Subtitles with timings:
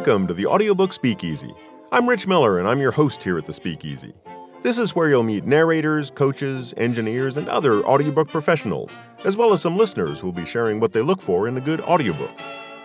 [0.00, 1.52] Welcome to the Audiobook Speakeasy.
[1.92, 4.14] I'm Rich Miller, and I'm your host here at the Speakeasy.
[4.62, 9.60] This is where you'll meet narrators, coaches, engineers, and other audiobook professionals, as well as
[9.60, 12.30] some listeners who will be sharing what they look for in a good audiobook.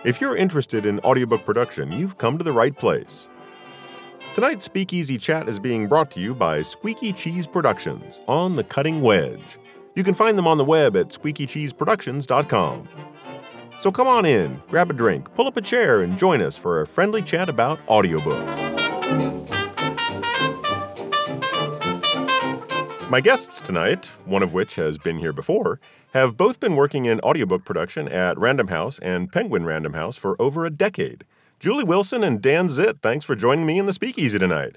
[0.04, 3.30] If you're interested in audiobook production, you've come to the right place.
[4.34, 9.00] Tonight's Speakeasy Chat is being brought to you by Squeaky Cheese Productions on the Cutting
[9.00, 9.58] Wedge.
[9.94, 12.88] You can find them on the web at squeakycheeseproductions.com.
[13.78, 16.80] So come on in, grab a drink, pull up a chair, and join us for
[16.80, 18.56] a friendly chat about audiobooks.
[23.10, 25.78] My guests tonight, one of which has been here before,
[26.12, 30.40] have both been working in audiobook production at Random House and Penguin Random House for
[30.40, 31.24] over a decade.
[31.60, 34.76] Julie Wilson and Dan Zitt, thanks for joining me in the speakeasy tonight.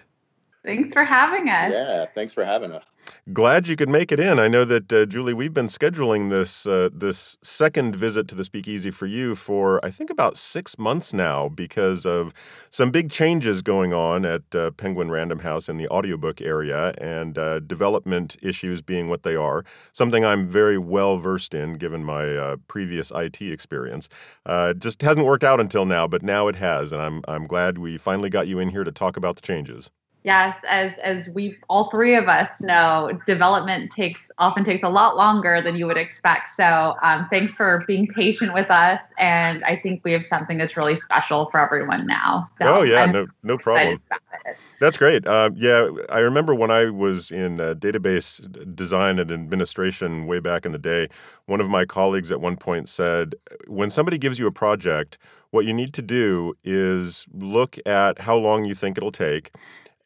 [0.66, 1.72] Thanks for having us.
[1.72, 2.84] Yeah, thanks for having us.
[3.34, 4.40] Glad you could make it in.
[4.40, 8.44] I know that uh, Julie, we've been scheduling this uh, this second visit to the
[8.44, 12.34] Speakeasy for you for I think about six months now because of
[12.70, 17.38] some big changes going on at uh, Penguin Random House in the audiobook area and
[17.38, 19.64] uh, development issues being what they are.
[19.94, 24.10] Something I'm very well versed in given my uh, previous IT experience.
[24.46, 27.78] Uh, just hasn't worked out until now, but now it has, and I'm I'm glad
[27.78, 29.92] we finally got you in here to talk about the changes.
[30.30, 35.18] Yes, as as we all three of us know, development takes often takes a lot
[35.18, 36.50] longer than you would expect.
[36.50, 40.78] So um, thanks for being patient with us, and I think we have something that's
[40.78, 42.46] really special for everyone now.
[42.60, 43.96] So oh yeah, I'm no no problem.
[43.96, 44.58] excited about it.
[44.80, 45.26] That's great.
[45.26, 48.40] Uh, yeah, I remember when I was in uh, database
[48.76, 51.08] design and administration way back in the day,
[51.48, 53.34] one of my colleagues at one point said,
[53.66, 55.18] when somebody gives you a project,
[55.50, 59.52] what you need to do is look at how long you think it'll take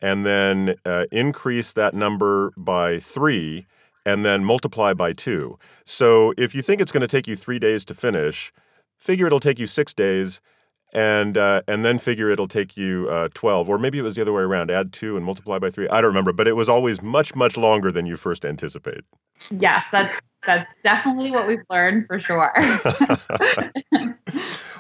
[0.03, 3.65] and then uh, increase that number by three
[4.05, 5.57] and then multiply by two.
[5.85, 8.51] So if you think it's going to take you three days to finish,
[8.97, 10.41] figure it'll take you six days
[10.94, 14.22] and uh, and then figure it'll take you uh, 12 or maybe it was the
[14.22, 16.69] other way around add 2 and multiply by 3 i don't remember but it was
[16.69, 19.01] always much much longer than you first anticipate
[19.49, 20.13] Yes, that's
[20.45, 22.53] that's definitely what we've learned for sure.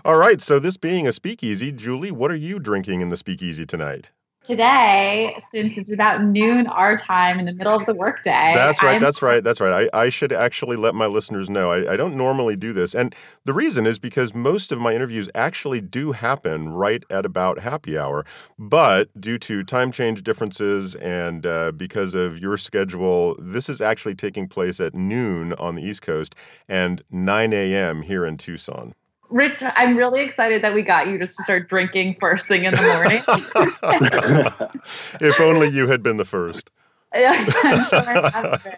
[0.05, 3.65] all right so this being a speakeasy julie what are you drinking in the speakeasy
[3.65, 4.11] tonight
[4.43, 8.95] Today, since it's about noon our time in the middle of the workday, that's right
[8.95, 9.89] I'm that's right that's right.
[9.93, 13.15] I, I should actually let my listeners know I, I don't normally do this and
[13.45, 17.97] the reason is because most of my interviews actually do happen right at about happy
[17.97, 18.25] hour
[18.59, 24.15] but due to time change differences and uh, because of your schedule this is actually
[24.15, 26.35] taking place at noon on the east coast
[26.67, 28.93] and 9 a.m here in tucson
[29.33, 32.73] Rich, I'm really excited that we got you just to start drinking first thing in
[32.73, 33.23] the morning.
[35.19, 36.69] if only you had been the first
[37.15, 38.75] I'm sure I have been.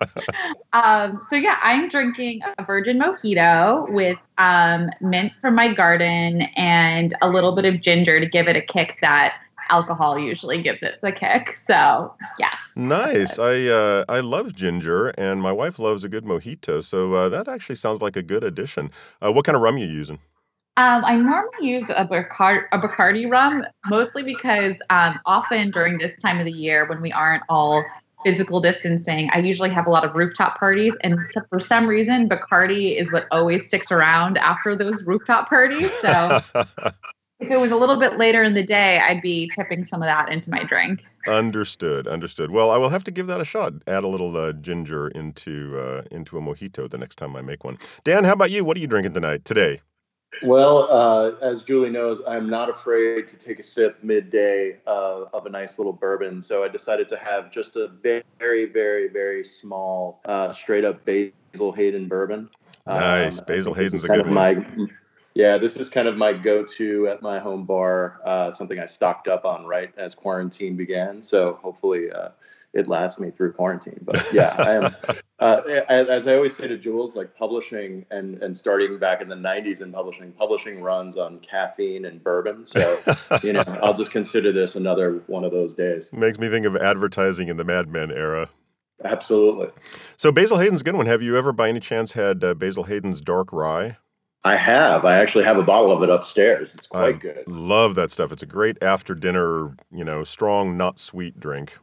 [0.73, 7.13] Um, so yeah, I'm drinking a virgin mojito with um, mint from my garden and
[7.21, 9.35] a little bit of ginger to give it a kick that
[9.69, 11.55] alcohol usually gives it the kick.
[11.55, 13.39] So yes, Nice.
[13.39, 16.83] I uh, I love ginger, and my wife loves a good mojito.
[16.83, 18.91] So uh, that actually sounds like a good addition.
[19.23, 20.19] Uh, what kind of rum you using?
[20.77, 26.17] Um, I normally use a Bacardi, a Bacardi rum, mostly because um, often during this
[26.17, 27.81] time of the year when we aren't all
[28.25, 30.93] physical distancing, I usually have a lot of rooftop parties.
[31.01, 31.17] And
[31.49, 35.89] for some reason, Bacardi is what always sticks around after those rooftop parties.
[36.01, 36.41] So
[37.39, 40.07] if it was a little bit later in the day, I'd be tipping some of
[40.07, 41.03] that into my drink.
[41.25, 42.05] understood.
[42.05, 42.51] Understood.
[42.51, 43.71] Well, I will have to give that a shot.
[43.87, 47.63] Add a little uh, ginger into uh, into a mojito the next time I make
[47.63, 47.77] one.
[48.03, 48.65] Dan, how about you?
[48.65, 49.45] What are you drinking tonight?
[49.45, 49.79] Today?
[50.43, 55.45] Well, uh, as Julie knows, I'm not afraid to take a sip midday uh, of
[55.45, 56.41] a nice little bourbon.
[56.41, 61.71] So I decided to have just a very, very, very small, uh, straight up Basil
[61.71, 62.49] Hayden bourbon.
[62.87, 63.39] Nice.
[63.39, 64.33] Um, Basil Hayden's a good one.
[64.33, 64.65] my
[65.35, 68.21] yeah, this is kind of my go-to at my home bar.
[68.23, 71.21] Uh, something I stocked up on right as quarantine began.
[71.21, 72.29] So hopefully uh,
[72.75, 73.99] it lasts me through quarantine.
[74.01, 74.95] But yeah, I am.
[75.37, 79.35] Uh, as, I always say to Jules, like publishing and and starting back in the
[79.35, 82.65] '90s and publishing, publishing runs on caffeine and bourbon.
[82.65, 82.97] So
[83.43, 86.07] you know, I'll just consider this another one of those days.
[86.13, 88.47] Makes me think of advertising in the Mad Men era.
[89.03, 89.67] Absolutely.
[90.15, 91.05] So Basil Hayden's a good one.
[91.05, 93.97] Have you ever, by any chance, had uh, Basil Hayden's Dark Rye?
[94.45, 95.05] I have.
[95.05, 96.71] I actually have a bottle of it upstairs.
[96.75, 97.43] It's quite I good.
[97.47, 98.31] Love that stuff.
[98.31, 101.77] It's a great after dinner, you know, strong, not sweet drink.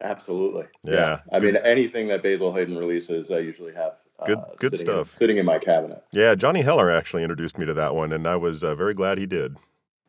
[0.00, 0.64] Absolutely.
[0.84, 1.20] Yeah.
[1.32, 3.94] I mean, anything that Basil Hayden releases, I usually have.
[4.26, 5.10] Good- uh, good sitting in- stuff.
[5.12, 6.02] sitting in my cabinet.
[6.10, 9.16] Yeah, Johnny Heller actually introduced me to that one, and I was uh, very glad
[9.18, 9.56] he did.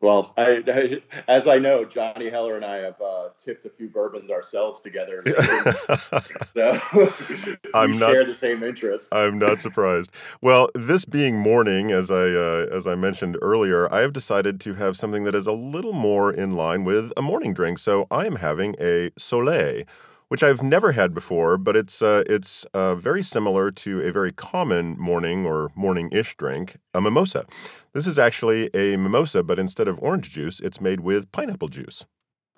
[0.00, 3.88] Well, I, I, as I know, Johnny Heller and I have uh, tipped a few
[3.88, 5.22] bourbons ourselves together.
[6.54, 6.80] so
[7.74, 9.10] I'm not, share the same interests.
[9.12, 10.10] I'm not surprised.
[10.40, 14.74] Well, this being morning, as I uh, as I mentioned earlier, I have decided to
[14.74, 17.78] have something that is a little more in line with a morning drink.
[17.78, 19.84] So I am having a Soleil
[20.30, 24.30] which I've never had before, but it's uh, it's uh, very similar to a very
[24.30, 27.46] common morning or morning-ish drink, a mimosa.
[27.94, 32.06] This is actually a mimosa, but instead of orange juice, it's made with pineapple juice.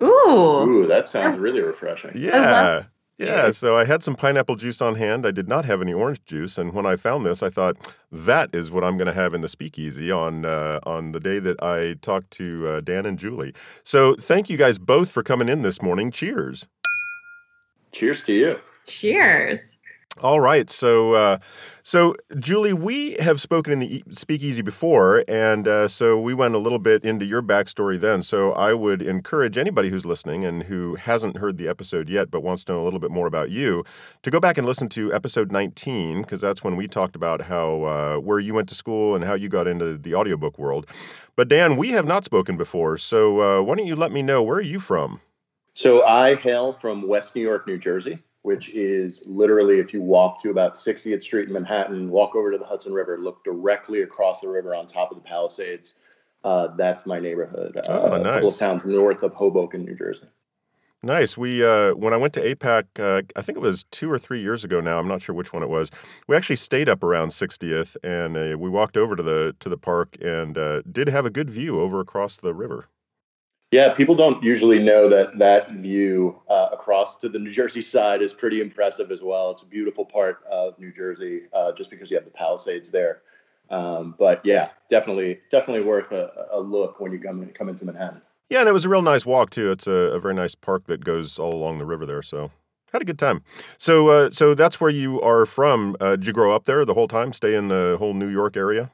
[0.03, 2.11] Ooh, ooh, that sounds really refreshing.
[2.13, 2.83] Yeah.
[3.17, 5.25] Yeah, so I had some pineapple juice on hand.
[5.25, 7.77] I did not have any orange juice, and when I found this, I thought
[8.11, 11.39] that is what I'm going to have in the speakeasy on uh, on the day
[11.39, 13.53] that I talked to uh, Dan and Julie.
[13.83, 16.11] So thank you guys both for coming in this morning.
[16.11, 16.67] Cheers.
[17.93, 18.59] Cheers to you.
[18.87, 19.73] Cheers.
[20.21, 21.39] All right, so uh,
[21.81, 26.59] so Julie, we have spoken in the Speakeasy before, and uh, so we went a
[26.59, 28.21] little bit into your backstory then.
[28.21, 32.41] So I would encourage anybody who's listening and who hasn't heard the episode yet but
[32.41, 33.83] wants to know a little bit more about you
[34.21, 37.83] to go back and listen to episode 19 because that's when we talked about how
[37.83, 40.85] uh, where you went to school and how you got into the audiobook world.
[41.35, 44.43] But Dan, we have not spoken before, so uh, why don't you let me know
[44.43, 45.21] where are you from?
[45.73, 50.41] So I hail from West New York, New Jersey, which is literally if you walk
[50.43, 54.41] to about 60th Street in Manhattan, walk over to the Hudson River, look directly across
[54.41, 55.95] the river on top of the Palisades.
[56.43, 57.75] Uh, that's my neighborhood.
[57.77, 58.19] Uh, oh, nice.
[58.19, 60.27] A couple of towns north of Hoboken, New Jersey.
[61.01, 61.37] Nice.
[61.37, 64.41] We uh, when I went to APAC, uh, I think it was two or three
[64.41, 64.99] years ago now.
[64.99, 65.89] I'm not sure which one it was.
[66.27, 69.77] We actually stayed up around 60th, and uh, we walked over to the to the
[69.77, 72.87] park and uh, did have a good view over across the river.
[73.73, 78.21] Yeah, people don't usually know that that view uh, across to the New Jersey side
[78.21, 79.49] is pretty impressive as well.
[79.49, 83.23] It's a beautiful part of New Jersey, uh, just because you have the Palisades there.
[83.71, 88.21] Um, but yeah, definitely, definitely worth a, a, look when you come come into Manhattan.
[88.47, 89.71] Yeah, and it was a real nice walk too.
[89.71, 92.21] It's a, a very nice park that goes all along the river there.
[92.21, 92.51] So
[92.91, 93.41] had a good time.
[93.79, 95.97] So, uh, so that's where you are from.
[95.99, 97.33] Uh, did you grow up there the whole time?
[97.33, 98.91] Stay in the whole New York area?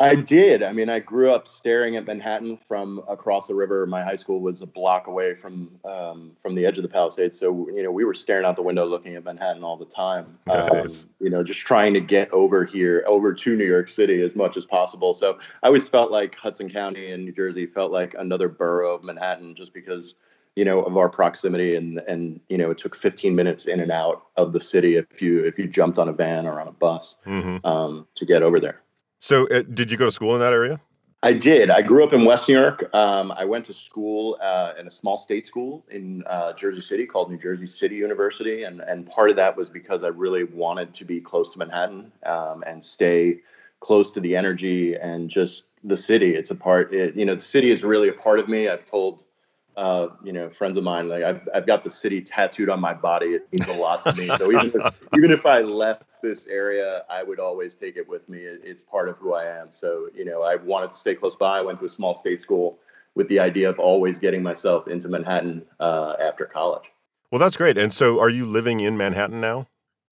[0.00, 0.62] I did.
[0.62, 3.86] I mean, I grew up staring at Manhattan from across the river.
[3.86, 7.38] My high school was a block away from um, from the edge of the Palisades,
[7.38, 10.38] so you know we were staring out the window, looking at Manhattan all the time.
[10.46, 11.02] Nice.
[11.02, 14.34] Um, you know, just trying to get over here, over to New York City as
[14.34, 15.14] much as possible.
[15.14, 19.04] So I always felt like Hudson County and New Jersey felt like another borough of
[19.04, 20.14] Manhattan, just because
[20.56, 23.92] you know of our proximity and and you know it took 15 minutes in and
[23.92, 26.72] out of the city if you if you jumped on a van or on a
[26.72, 27.64] bus mm-hmm.
[27.66, 28.80] um, to get over there.
[29.22, 30.80] So, uh, did you go to school in that area?
[31.22, 31.70] I did.
[31.70, 32.92] I grew up in West New York.
[32.92, 37.06] Um, I went to school uh, in a small state school in uh, Jersey City
[37.06, 40.92] called New Jersey City University, and and part of that was because I really wanted
[40.94, 43.38] to be close to Manhattan um, and stay
[43.78, 46.34] close to the energy and just the city.
[46.34, 46.92] It's a part.
[46.92, 48.68] It, you know, the city is really a part of me.
[48.68, 49.22] I've told
[49.76, 52.92] uh, you know, friends of mine, like I've, I've got the city tattooed on my
[52.92, 53.34] body.
[53.34, 54.26] It means a lot to me.
[54.36, 58.28] So even if, even if I left this area, I would always take it with
[58.28, 58.38] me.
[58.38, 59.68] It's part of who I am.
[59.70, 61.58] So, you know, I wanted to stay close by.
[61.58, 62.78] I went to a small state school
[63.14, 66.84] with the idea of always getting myself into Manhattan uh, after college.
[67.30, 67.76] Well, that's great.
[67.76, 69.66] And so are you living in Manhattan now?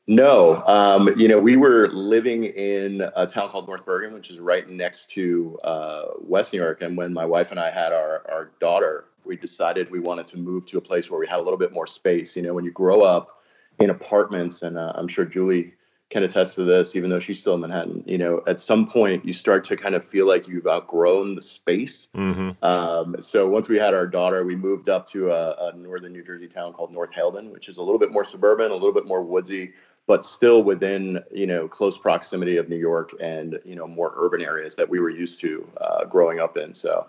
[0.07, 4.41] No, um, you know, we were living in a town called North Bergen, which is
[4.41, 6.83] right next to uh, West New York.
[6.83, 10.39] And when my wife and I had our, our daughter, we decided we wanted to
[10.39, 12.35] move to a place where we had a little bit more space.
[12.37, 13.41] You know, when you grow up
[13.79, 15.75] in apartments, and uh, I'm sure Julie
[16.11, 19.25] can attest to this, even though she's still in Manhattan, you know, at some point
[19.25, 22.09] you start to kind of feel like you've outgrown the space.
[22.17, 22.65] Mm-hmm.
[22.65, 26.25] Um, so once we had our daughter, we moved up to a, a, northern New
[26.25, 29.07] Jersey town called North Haledon, which is a little bit more suburban, a little bit
[29.07, 29.73] more woodsy,
[30.09, 34.43] but still within, you know, close proximity of New York and, you know, more urban
[34.43, 36.75] areas that we were used to uh, growing up in.
[36.75, 37.07] So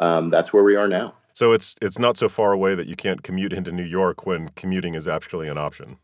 [0.00, 1.14] um, that's where we are now.
[1.32, 4.48] So it's it's not so far away that you can't commute into New York when
[4.50, 5.98] commuting is actually an option.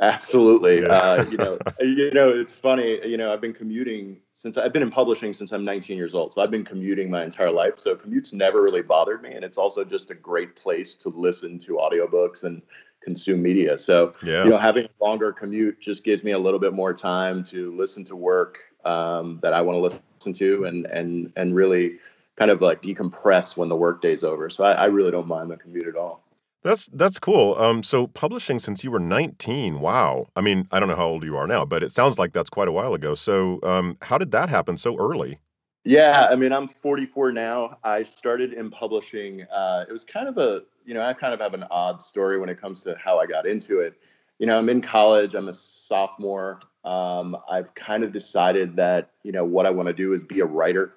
[0.00, 0.82] Absolutely.
[0.82, 0.88] Yeah.
[0.88, 3.00] Uh, you know, you know, it's funny.
[3.06, 6.32] You know, I've been commuting since I've been in publishing since I'm 19 years old.
[6.32, 7.78] So I've been commuting my entire life.
[7.78, 11.58] So commutes never really bothered me, and it's also just a great place to listen
[11.60, 12.62] to audiobooks and
[13.02, 13.78] consume media.
[13.78, 14.44] So yeah.
[14.44, 17.76] you know, having a longer commute just gives me a little bit more time to
[17.76, 21.98] listen to work um, that I want to listen to, and and and really
[22.36, 24.50] kind of like decompress when the workday's over.
[24.50, 26.23] So I, I really don't mind the commute at all.
[26.64, 27.54] That's that's cool.
[27.56, 29.80] Um, so publishing since you were 19.
[29.80, 30.28] Wow.
[30.34, 32.48] I mean, I don't know how old you are now, but it sounds like that's
[32.48, 33.14] quite a while ago.
[33.14, 35.38] So, um, how did that happen so early?
[35.84, 37.76] Yeah, I mean, I'm 44 now.
[37.84, 39.42] I started in publishing.
[39.52, 42.40] Uh, it was kind of a, you know, I kind of have an odd story
[42.40, 43.94] when it comes to how I got into it.
[44.38, 45.34] You know, I'm in college.
[45.34, 46.60] I'm a sophomore.
[46.84, 50.40] Um, I've kind of decided that, you know, what I want to do is be
[50.40, 50.94] a writer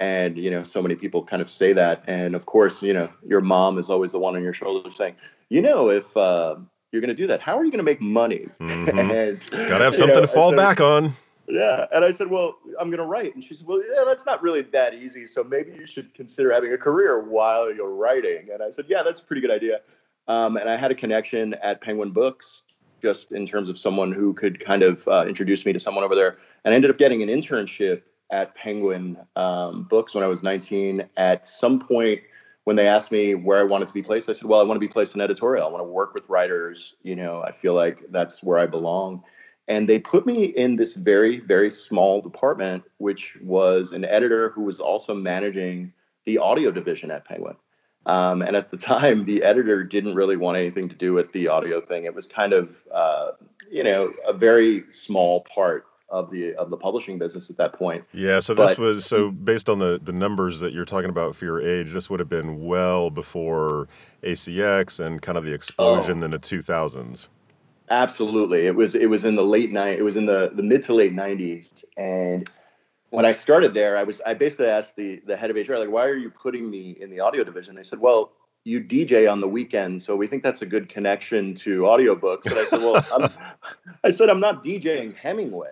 [0.00, 3.10] And you know, so many people kind of say that, and of course, you know,
[3.26, 5.14] your mom is always the one on your shoulder saying,
[5.50, 6.56] you know, if uh,
[6.90, 8.48] you're going to do that, how are you going to make money?
[8.60, 8.98] Mm-hmm.
[9.10, 11.14] and gotta have something you know, to fall so, back on.
[11.46, 14.24] Yeah, and I said, well, I'm going to write, and she said, well, yeah, that's
[14.24, 15.26] not really that easy.
[15.26, 18.48] So maybe you should consider having a career while you're writing.
[18.52, 19.80] And I said, yeah, that's a pretty good idea.
[20.28, 22.62] Um, and I had a connection at Penguin Books,
[23.02, 26.14] just in terms of someone who could kind of uh, introduce me to someone over
[26.14, 26.38] there.
[26.64, 31.08] And I ended up getting an internship at Penguin um, Books when I was 19.
[31.16, 32.20] At some point,
[32.64, 34.76] when they asked me where I wanted to be placed, I said, "Well, I want
[34.76, 35.66] to be placed in editorial.
[35.66, 36.94] I want to work with writers.
[37.02, 39.22] You know, I feel like that's where I belong."
[39.68, 44.62] And they put me in this very, very small department, which was an editor who
[44.62, 45.92] was also managing
[46.24, 47.54] the audio division at Penguin.
[48.06, 51.48] Um, and at the time, the editor didn't really want anything to do with the
[51.48, 52.04] audio thing.
[52.04, 53.32] It was kind of, uh,
[53.70, 58.04] you know, a very small part of the of the publishing business at that point.
[58.12, 61.36] Yeah, so this but, was so based on the the numbers that you're talking about
[61.36, 63.88] for your age, this would have been well before
[64.22, 67.28] ACX and kind of the explosion oh, in the 2000s.
[67.88, 69.98] Absolutely, it was it was in the late night.
[69.98, 72.48] It was in the the mid to late 90s, and
[73.10, 75.90] when I started there, I was I basically asked the the head of HR like,
[75.90, 77.74] why are you putting me in the audio division?
[77.74, 78.32] They said, well,
[78.64, 82.46] you DJ on the weekend, so we think that's a good connection to audiobooks.
[82.46, 83.30] And I said, well, I'm,
[84.04, 85.70] I said I'm not DJing Hemingway,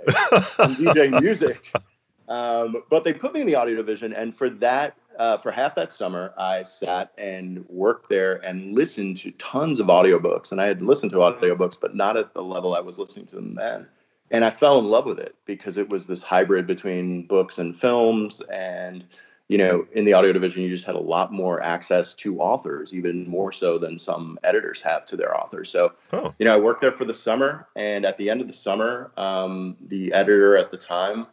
[0.58, 1.70] I'm DJing music.
[2.28, 5.74] Um, but they put me in the audio division, and for that, uh, for half
[5.76, 10.52] that summer, I sat and worked there and listened to tons of audiobooks.
[10.52, 13.36] And I had listened to audiobooks, but not at the level I was listening to
[13.36, 13.86] them then
[14.30, 17.78] and I fell in love with it because it was this hybrid between books and
[17.78, 18.40] films.
[18.52, 19.04] And,
[19.48, 22.92] you know, in the audio division, you just had a lot more access to authors,
[22.92, 25.70] even more so than some editors have to their authors.
[25.70, 26.34] So, oh.
[26.38, 27.66] you know, I worked there for the summer.
[27.74, 31.26] And at the end of the summer, um, the editor at the time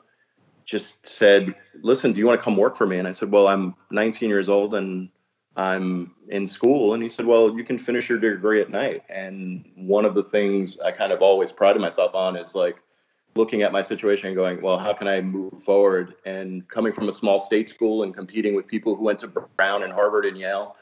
[0.63, 2.97] just said, Listen, do you want to come work for me?
[2.97, 5.09] And I said, Well, I'm 19 years old and
[5.57, 6.93] I'm in school.
[6.93, 9.03] And he said, Well, you can finish your degree at night.
[9.09, 12.77] And one of the things I kind of always prided myself on is like,
[13.35, 16.15] looking at my situation and going, well, how can I move forward?
[16.25, 19.83] And coming from a small state school and competing with people who went to Brown
[19.83, 20.75] and Harvard and Yale,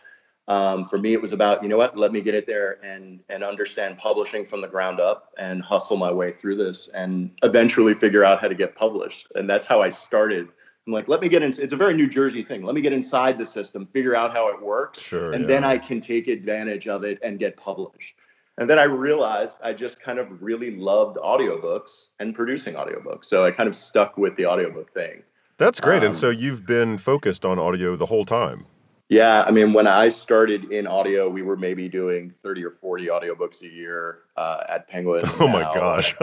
[0.47, 3.21] um, for me, it was about, you know what, let me get it there and
[3.29, 7.93] and understand publishing from the ground up and hustle my way through this and eventually
[7.93, 9.27] figure out how to get published.
[9.35, 10.49] And that's how I started.
[10.85, 11.53] I'm like, let me get in.
[11.57, 12.61] It's a very New Jersey thing.
[12.63, 15.47] Let me get inside the system, figure out how it works, sure, and yeah.
[15.47, 18.15] then I can take advantage of it and get published.
[18.57, 23.25] And then I realized I just kind of really loved audiobooks and producing audiobooks.
[23.25, 25.23] So I kind of stuck with the audiobook thing.
[25.57, 25.99] That's great.
[25.99, 28.65] Um, and so you've been focused on audio the whole time.
[29.09, 29.43] Yeah.
[29.43, 33.61] I mean, when I started in audio, we were maybe doing 30 or 40 audiobooks
[33.63, 35.23] a year uh, at Penguin.
[35.39, 36.15] Oh my gosh.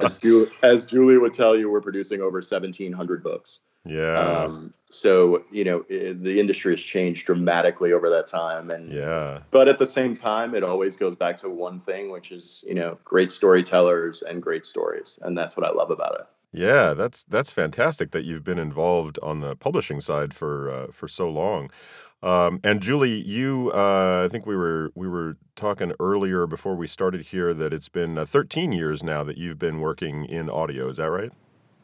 [0.00, 3.60] as, Julie, as Julie would tell you, we're producing over 1,700 books.
[3.84, 4.18] Yeah.
[4.18, 9.40] Um, so you know it, the industry has changed dramatically over that time, and yeah.
[9.50, 12.74] But at the same time, it always goes back to one thing, which is you
[12.74, 16.26] know great storytellers and great stories, and that's what I love about it.
[16.52, 21.08] Yeah, that's that's fantastic that you've been involved on the publishing side for uh, for
[21.08, 21.70] so long.
[22.22, 26.86] Um, and Julie, you, uh, I think we were we were talking earlier before we
[26.86, 30.88] started here that it's been uh, 13 years now that you've been working in audio.
[30.88, 31.32] Is that right?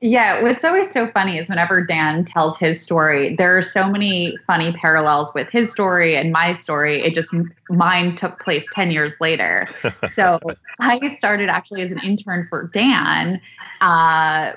[0.03, 4.39] Yeah, what's always so funny is whenever Dan tells his story, there are so many
[4.47, 7.03] funny parallels with his story and my story.
[7.03, 7.35] It just
[7.69, 9.69] mine took place 10 years later.
[10.11, 10.39] so
[10.79, 13.43] I started actually as an intern for Dan
[13.83, 14.53] uh,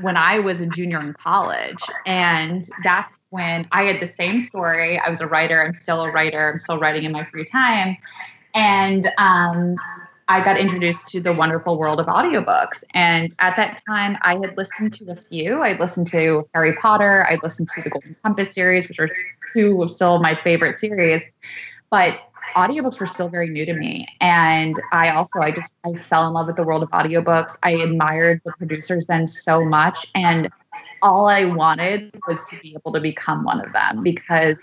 [0.00, 1.80] when I was a junior in college.
[2.04, 4.98] And that's when I had the same story.
[4.98, 7.96] I was a writer, I'm still a writer, I'm still writing in my free time.
[8.52, 9.76] And um,
[10.28, 12.84] I got introduced to the wonderful world of audiobooks.
[12.92, 15.62] And at that time, I had listened to a few.
[15.62, 19.08] I listened to Harry Potter, I listened to the Golden Compass series, which are
[19.54, 21.22] two of still my favorite series.
[21.90, 22.20] But
[22.54, 24.06] audiobooks were still very new to me.
[24.20, 27.56] And I also, I just, I fell in love with the world of audiobooks.
[27.62, 30.06] I admired the producers then so much.
[30.14, 30.50] And
[31.00, 34.56] all I wanted was to be able to become one of them because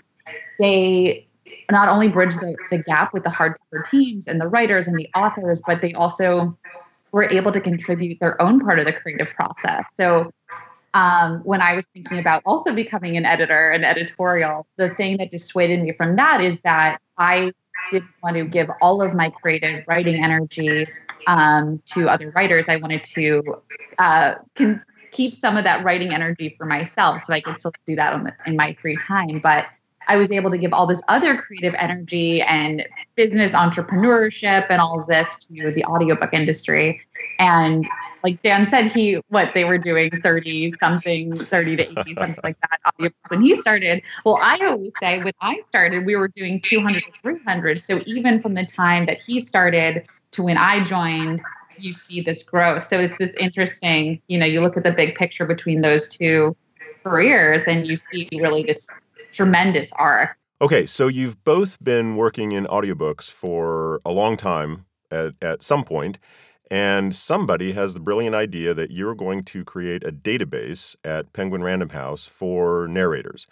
[0.60, 1.26] they
[1.70, 5.08] not only bridge the, the gap with the hardcore teams and the writers and the
[5.14, 6.56] authors, but they also
[7.12, 9.84] were able to contribute their own part of the creative process.
[9.96, 10.30] So
[10.94, 15.30] um, when I was thinking about also becoming an editor and editorial, the thing that
[15.30, 17.52] dissuaded me from that is that I
[17.90, 20.86] didn't want to give all of my creative writing energy
[21.26, 22.64] um, to other writers.
[22.68, 23.42] I wanted to
[23.98, 27.96] uh, can keep some of that writing energy for myself so I could still do
[27.96, 29.40] that the, in my free time.
[29.42, 29.66] But
[30.08, 32.86] I was able to give all this other creative energy and
[33.16, 37.00] business entrepreneurship and all of this to the audiobook industry.
[37.38, 37.86] And
[38.22, 42.56] like Dan said, he what they were doing 30 something, 30 to 80, something like
[42.60, 44.02] that audiobooks when he started.
[44.24, 47.82] Well, I always say when I started, we were doing 200 to 300.
[47.82, 51.42] So even from the time that he started to when I joined,
[51.78, 52.86] you see this growth.
[52.86, 56.56] So it's this interesting, you know, you look at the big picture between those two
[57.04, 58.86] careers and you see really this
[59.36, 60.36] tremendous arc.
[60.60, 65.84] Okay, so you've both been working in audiobooks for a long time at, at some
[65.84, 66.18] point,
[66.70, 71.62] and somebody has the brilliant idea that you're going to create a database at Penguin
[71.62, 73.46] Random House for narrators.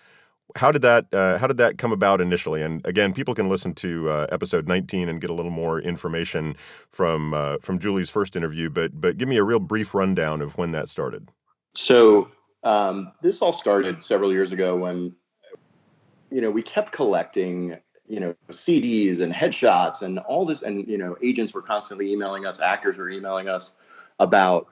[0.57, 2.63] How did that uh, How did that come about initially?
[2.63, 6.55] And again, people can listen to uh, episode 19 and get a little more information
[6.91, 8.71] from uh, from Julie's first interview.
[8.71, 11.31] But but give me a real brief rundown of when that started.
[11.75, 12.29] So
[12.63, 15.15] um, this all started several years ago when
[16.31, 17.77] you know, we kept collecting,
[18.09, 22.47] you know, CDs and headshots and all this, and you know, agents were constantly emailing
[22.47, 23.73] us, actors were emailing us
[24.19, 24.69] about,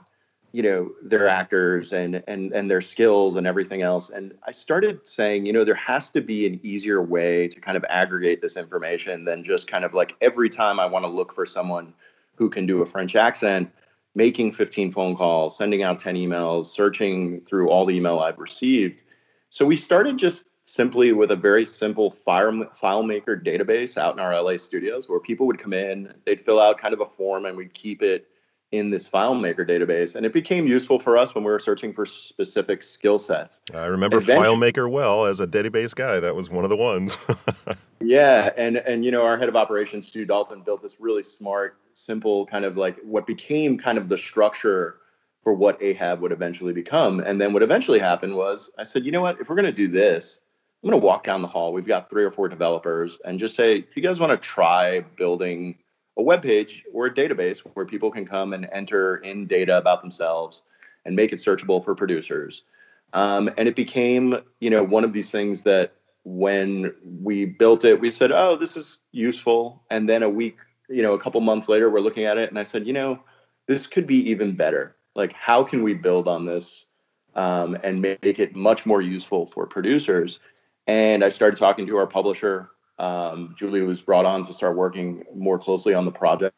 [0.53, 4.11] you know, their actors and and and their skills and everything else.
[4.11, 7.77] And I started saying, you know, there has to be an easier way to kind
[7.77, 11.35] of aggregate this information than just kind of like every time I want to look
[11.35, 11.95] for someone
[12.37, 13.71] who can do a French accent,
[14.15, 19.03] making 15 phone calls, sending out 10 emails, searching through all the email I've received.
[19.51, 24.41] So we started just simply with a very simple file, FileMaker database out in our
[24.41, 27.57] LA studios where people would come in, they'd fill out kind of a form, and
[27.57, 28.29] we'd keep it
[28.71, 30.15] in this FileMaker database.
[30.15, 33.61] And it became useful for us when we were searching for specific skill sets.
[33.75, 36.21] I remember FileMaker well as a database guy.
[36.21, 37.19] That was one of the ones.
[38.01, 38.51] yeah.
[38.57, 42.47] And, and, you know, our head of operations, Stu Dalton, built this really smart, simple
[42.47, 45.01] kind of like what became kind of the structure
[45.43, 47.21] for what Ahab would eventually become.
[47.21, 49.73] And then what eventually happened was I said, you know what, if we're going to
[49.73, 50.41] do this,
[50.83, 51.73] I'm going to walk down the hall.
[51.73, 55.01] We've got three or four developers and just say, do you guys want to try
[55.17, 55.79] building
[56.17, 60.03] a web page or a database where people can come and enter in data about
[60.03, 60.63] themselves
[61.05, 62.65] and make it searchable for producers?
[63.13, 65.93] Um, and it became, you know, one of these things that
[66.25, 69.85] when we built it, we said, oh, this is useful.
[69.89, 70.57] And then a week,
[70.89, 73.21] you know, a couple months later, we're looking at it and I said, you know,
[73.69, 74.97] this could be even better.
[75.15, 76.87] Like, how can we build on this
[77.37, 80.41] um, and make it much more useful for producers?
[80.87, 82.71] And I started talking to our publisher.
[82.99, 86.57] Um, Julie was brought on to start working more closely on the project.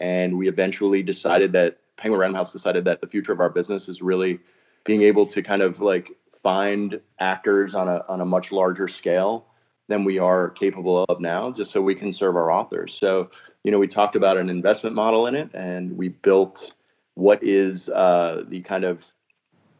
[0.00, 3.88] And we eventually decided that Penguin Random House decided that the future of our business
[3.88, 4.40] is really
[4.84, 6.10] being able to kind of like
[6.42, 9.46] find actors on a on a much larger scale
[9.88, 12.94] than we are capable of now, just so we can serve our authors.
[12.94, 13.30] So,
[13.64, 16.72] you know, we talked about an investment model in it, and we built
[17.14, 19.04] what is uh, the kind of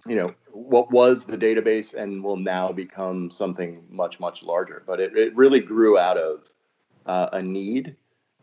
[0.07, 4.83] you know what was the database and will now become something much much larger.
[4.87, 6.51] But it, it really grew out of
[7.07, 7.97] uh, a need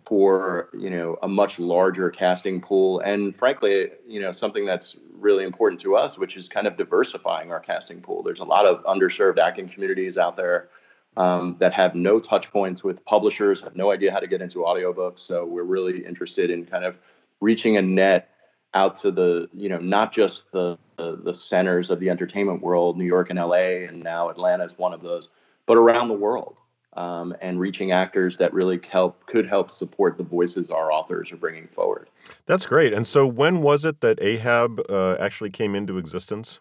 [0.05, 5.43] for you know a much larger casting pool and frankly you know something that's really
[5.43, 8.23] important to us which is kind of diversifying our casting pool.
[8.23, 10.69] There's a lot of underserved acting communities out there
[11.17, 14.59] um, that have no touch points with publishers have no idea how to get into
[14.59, 15.19] audiobooks.
[15.19, 16.97] So we're really interested in kind of
[17.41, 18.29] reaching a net
[18.73, 22.97] out to the you know not just the, the, the centers of the entertainment world,
[22.97, 23.85] New York and L.A.
[23.85, 25.29] and now Atlanta is one of those,
[25.65, 26.55] but around the world.
[26.93, 31.37] Um, and reaching actors that really help could help support the voices our authors are
[31.37, 32.09] bringing forward.
[32.47, 32.91] That's great.
[32.91, 36.59] And so, when was it that Ahab uh, actually came into existence?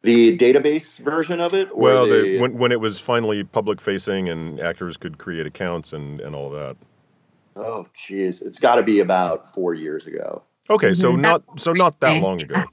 [0.00, 4.58] The database version of it, well, the, when when it was finally public facing and
[4.58, 6.78] actors could create accounts and and all that.
[7.56, 10.42] Oh, geez, it's got to be about four years ago.
[10.70, 11.20] Okay, so mm-hmm.
[11.20, 12.64] not so not that long ago.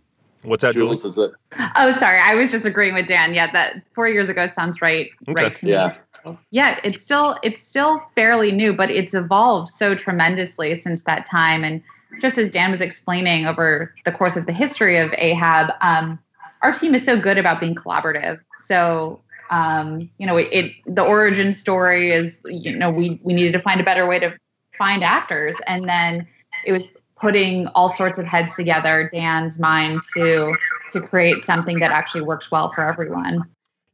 [0.43, 0.97] What's that, Julie?
[0.97, 1.31] Jules, it?
[1.75, 2.19] Oh, sorry.
[2.19, 3.33] I was just agreeing with Dan.
[3.33, 5.09] Yeah, that four years ago sounds right.
[5.27, 5.43] Okay.
[5.43, 5.97] Right to yeah.
[6.25, 6.37] me.
[6.51, 11.63] Yeah, it's still it's still fairly new, but it's evolved so tremendously since that time.
[11.63, 11.81] And
[12.19, 16.17] just as Dan was explaining over the course of the history of Ahab, um,
[16.61, 18.39] our team is so good about being collaborative.
[18.65, 19.19] So
[19.51, 23.59] um, you know, it, it the origin story is you know we we needed to
[23.59, 24.35] find a better way to
[24.77, 26.25] find actors, and then
[26.65, 26.87] it was
[27.21, 30.53] putting all sorts of heads together, Dan's mind to
[30.91, 33.45] to create something that actually works well for everyone.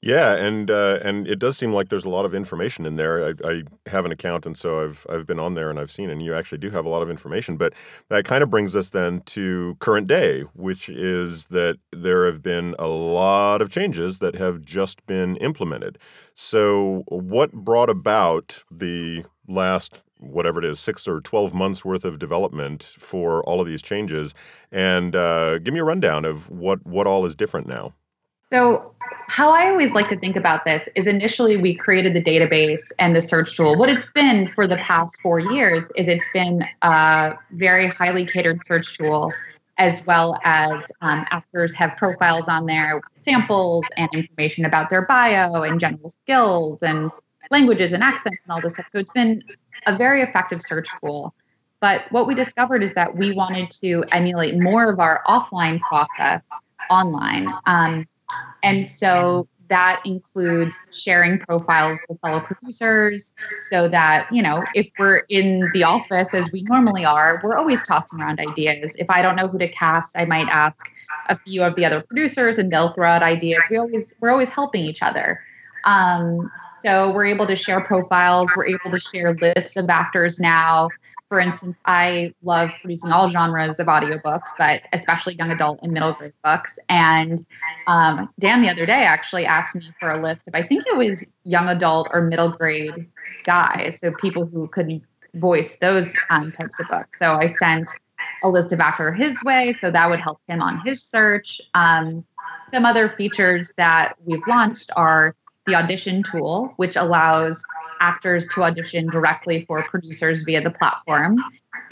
[0.01, 3.29] Yeah, and uh, and it does seem like there's a lot of information in there.
[3.29, 6.11] I, I, have an account, and so I've I've been on there and I've seen,
[6.11, 7.57] and you actually do have a lot of information.
[7.57, 7.73] But
[8.09, 12.75] that kind of brings us then to current day, which is that there have been
[12.77, 15.97] a lot of changes that have just been implemented.
[16.35, 22.19] So, what brought about the last whatever it is, six or 12 months worth of
[22.19, 24.33] development for all of these changes.
[24.71, 27.93] And uh, give me a rundown of what, what all is different now.
[28.51, 28.93] So,
[29.29, 33.13] how I always like to think about this is initially we created the database and
[33.13, 33.75] the search tool.
[33.75, 38.65] What it's been for the past four years is it's been a very highly catered
[38.65, 39.31] search tool.
[39.79, 45.61] as well as um, actors have profiles on there samples and information about their bio
[45.61, 47.11] and general skills and
[47.51, 48.85] languages and accents and all this stuff.
[48.91, 49.43] So it's been
[49.87, 51.33] a very effective search tool.
[51.79, 56.41] But what we discovered is that we wanted to emulate more of our offline process
[56.89, 57.47] online.
[57.65, 58.07] Um,
[58.63, 63.31] and so that includes sharing profiles with fellow producers
[63.69, 67.83] so that, you know, if we're in the office as we normally are, we're always
[67.83, 68.93] tossing around ideas.
[68.97, 70.91] If I don't know who to cast, I might ask
[71.29, 73.61] a few of the other producers and they'll throw out ideas.
[73.69, 75.41] We always we're always helping each other.
[75.83, 76.49] Um,
[76.83, 80.89] so we're able to share profiles, we're able to share lists of actors now
[81.29, 86.13] for instance, I love producing all genres of audiobooks, but especially young adult and middle
[86.13, 86.79] grade books.
[86.87, 87.45] And
[87.87, 90.95] um, Dan the other day actually asked me for a list of, I think it
[90.95, 93.07] was young adult or middle grade
[93.43, 95.01] guys, so people who could
[95.33, 97.19] voice those um, types of books.
[97.19, 97.89] So I sent
[98.43, 101.59] a list of actor his way, so that would help him on his search.
[101.73, 102.23] Um,
[102.73, 105.35] some other features that we've launched are
[105.67, 107.61] the audition tool, which allows
[107.99, 111.37] actors to audition directly for producers via the platform.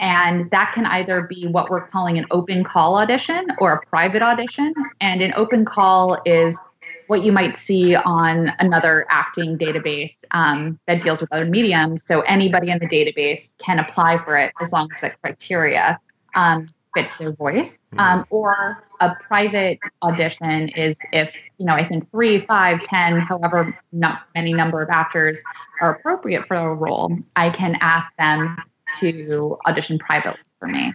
[0.00, 4.22] And that can either be what we're calling an open call audition or a private
[4.22, 4.74] audition.
[5.00, 6.58] And an open call is
[7.06, 12.04] what you might see on another acting database um, that deals with other mediums.
[12.04, 16.00] So anybody in the database can apply for it as long as the criteria
[16.34, 17.76] um, fits their voice.
[17.92, 18.00] Mm-hmm.
[18.00, 23.78] Um, or a private audition is if you know I think three, five, ten, however
[23.92, 25.38] not many number of actors
[25.82, 28.56] are appropriate for a role, I can ask them
[29.00, 30.94] to audition privately for me.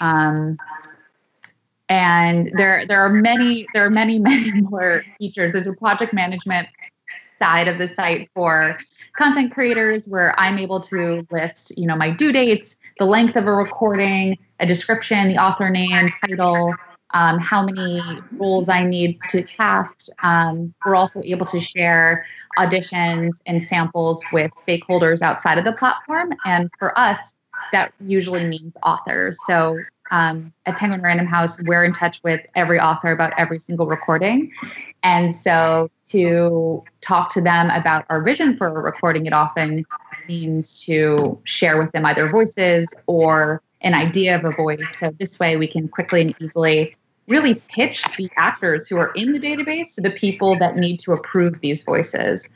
[0.00, 0.56] Um,
[1.90, 5.52] and there there are many there are many many more features.
[5.52, 6.68] There's a project management
[7.38, 8.78] side of the site for
[9.16, 13.46] content creators where I'm able to list, you know, my due dates, the length of
[13.46, 16.74] a recording, a description, the author name, title,
[17.14, 18.00] um, how many
[18.32, 20.10] roles I need to cast.
[20.22, 22.24] Um, we're also able to share
[22.58, 26.32] auditions and samples with stakeholders outside of the platform.
[26.44, 27.34] And for us,
[27.70, 29.38] that usually means authors.
[29.46, 29.78] So
[30.10, 34.50] um, at Penguin Random House, we're in touch with every author about every single recording.
[35.02, 39.84] And so to talk to them about our vision for a recording, it often
[40.28, 44.96] means to share with them either voices or an idea of a voice.
[44.96, 46.94] So this way we can quickly and easily
[47.28, 51.12] really pitch the actors who are in the database to the people that need to
[51.12, 52.48] approve these voices.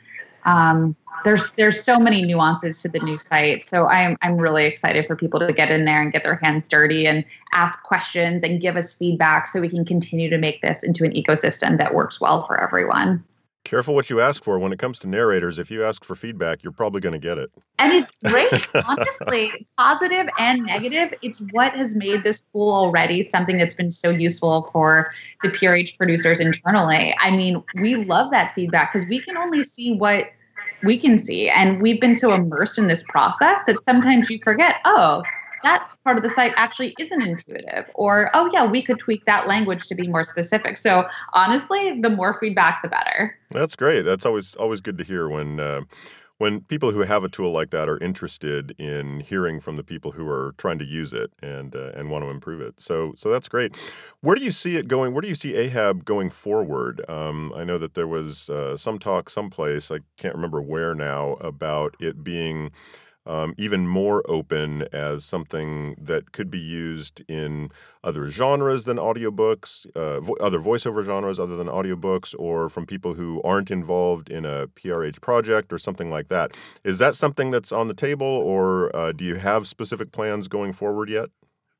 [0.45, 5.05] Um, there's there's so many nuances to the new site, so I'm I'm really excited
[5.07, 8.61] for people to get in there and get their hands dirty and ask questions and
[8.61, 12.21] give us feedback so we can continue to make this into an ecosystem that works
[12.21, 13.23] well for everyone.
[13.67, 15.59] Careful what you ask for when it comes to narrators.
[15.59, 17.51] If you ask for feedback, you're probably going to get it.
[17.79, 21.13] And it's great, honestly, positive and negative.
[21.21, 25.11] It's what has made this tool already something that's been so useful for
[25.43, 27.13] the PRH producers internally.
[27.19, 30.27] I mean, we love that feedback because we can only see what
[30.83, 31.49] we can see.
[31.49, 35.23] And we've been so immersed in this process that sometimes you forget, oh,
[35.63, 39.47] that part of the site actually isn't intuitive or oh yeah we could tweak that
[39.47, 44.25] language to be more specific so honestly the more feedback the better that's great that's
[44.25, 45.81] always always good to hear when uh,
[46.37, 50.11] when people who have a tool like that are interested in hearing from the people
[50.11, 52.79] who are trying to use it and uh, and want to improve it.
[52.79, 53.75] So so that's great.
[54.21, 55.13] Where do you see it going?
[55.13, 57.03] Where do you see Ahab going forward?
[57.09, 61.33] Um, I know that there was uh, some talk someplace I can't remember where now
[61.33, 62.71] about it being
[63.27, 67.69] um, even more open as something that could be used in
[68.03, 73.13] other genres than audiobooks, uh, vo- other voiceover genres other than audiobooks, or from people
[73.13, 76.55] who aren't involved in a PRH project or something like that.
[76.83, 80.71] Is that something that's on the table, or uh, do you have specific plans going
[80.71, 81.29] forward yet?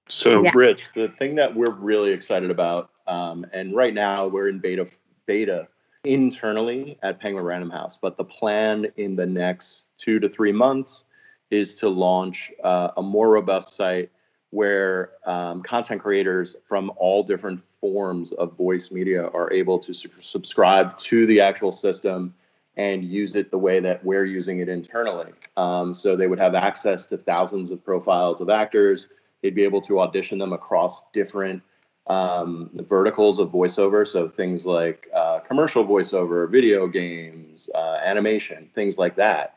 [0.09, 0.51] So, yeah.
[0.53, 4.87] Rich, the thing that we're really excited about, um, and right now we're in beta
[5.25, 5.67] beta
[6.03, 11.03] internally at Penguin Random House, but the plan in the next two to three months
[11.51, 14.11] is to launch uh, a more robust site
[14.51, 20.09] where um, content creators from all different forms of voice media are able to su-
[20.19, 22.33] subscribe to the actual system
[22.77, 25.31] and use it the way that we're using it internally.
[25.57, 29.07] Um, so they would have access to thousands of profiles of actors.
[29.41, 31.61] They'd be able to audition them across different
[32.05, 34.07] um, verticals of voiceover.
[34.07, 39.55] So things like uh, commercial voiceover, video games, uh, animation, things like that.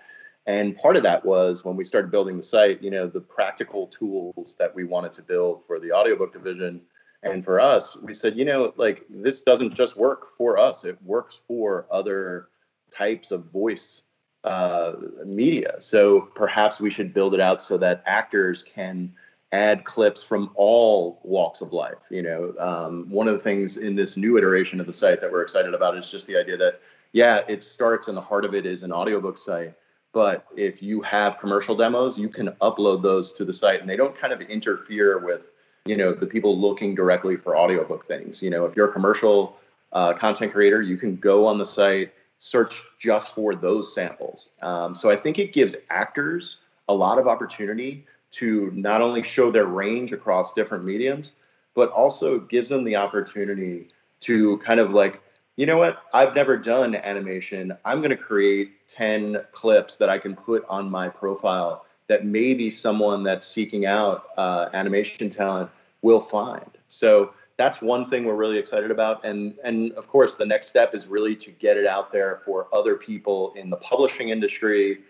[0.51, 3.87] And part of that was when we started building the site, you know, the practical
[3.87, 6.81] tools that we wanted to build for the audiobook division.
[7.23, 10.99] And for us, we said, you know, like this doesn't just work for us, it
[11.05, 12.49] works for other
[12.93, 14.03] types of voice
[14.43, 15.77] uh, media.
[15.79, 19.15] So perhaps we should build it out so that actors can
[19.53, 22.03] add clips from all walks of life.
[22.11, 25.31] You know, um, one of the things in this new iteration of the site that
[25.31, 26.81] we're excited about is just the idea that,
[27.13, 29.75] yeah, it starts and the heart of it is an audiobook site.
[30.13, 33.97] But if you have commercial demos, you can upload those to the site and they
[33.97, 35.43] don't kind of interfere with,
[35.85, 38.43] you know, the people looking directly for audiobook things.
[38.43, 39.57] You know, if you're a commercial
[39.93, 44.51] uh, content creator, you can go on the site, search just for those samples.
[44.63, 46.57] Um, so I think it gives actors
[46.89, 51.33] a lot of opportunity to not only show their range across different mediums,
[51.75, 53.89] but also gives them the opportunity
[54.21, 55.23] to kind of like,
[55.61, 57.77] you know what, I've never done animation.
[57.85, 62.71] I'm going to create 10 clips that I can put on my profile that maybe
[62.71, 65.69] someone that's seeking out uh, animation talent
[66.01, 66.79] will find.
[66.89, 69.23] So that's one thing we're really excited about.
[69.23, 72.69] And, and of course, the next step is really to get it out there for
[72.73, 75.01] other people in the publishing industry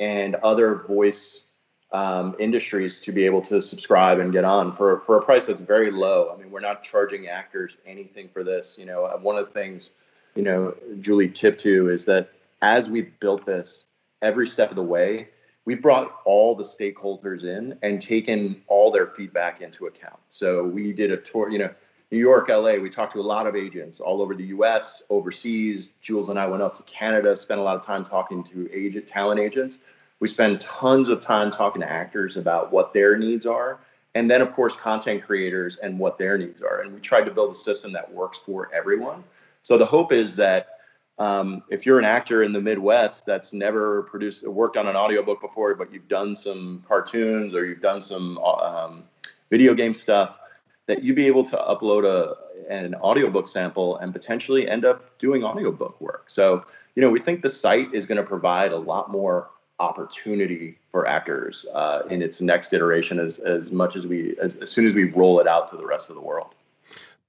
[0.00, 1.44] and other voice
[1.92, 5.60] um, industries to be able to subscribe and get on for for a price that's
[5.60, 6.32] very low.
[6.32, 8.76] I mean, we're not charging actors anything for this.
[8.78, 9.90] You know, one of the things,
[10.34, 12.30] you know, Julie tipped to is that
[12.62, 13.86] as we've built this,
[14.22, 15.28] every step of the way,
[15.64, 20.18] we've brought all the stakeholders in and taken all their feedback into account.
[20.28, 21.70] So we did a tour, you know.
[22.12, 25.92] New York, LA, we talked to a lot of agents all over the US, overseas.
[26.00, 29.06] Jules and I went up to Canada, spent a lot of time talking to agent
[29.06, 29.78] talent agents
[30.20, 33.80] we spend tons of time talking to actors about what their needs are.
[34.14, 36.80] And then, of course, content creators and what their needs are.
[36.80, 39.24] And we tried to build a system that works for everyone.
[39.62, 40.78] So the hope is that
[41.18, 45.40] um, if you're an actor in the Midwest that's never produced, worked on an audiobook
[45.40, 49.04] before, but you've done some cartoons or you've done some um,
[49.50, 50.38] video game stuff,
[50.86, 52.34] that you'd be able to upload a
[52.68, 56.24] an audiobook sample and potentially end up doing audiobook work.
[56.28, 60.78] So, you know, we think the site is going to provide a lot more opportunity
[60.92, 64.86] for actors uh, in its next iteration as, as much as we as, as soon
[64.86, 66.54] as we roll it out to the rest of the world.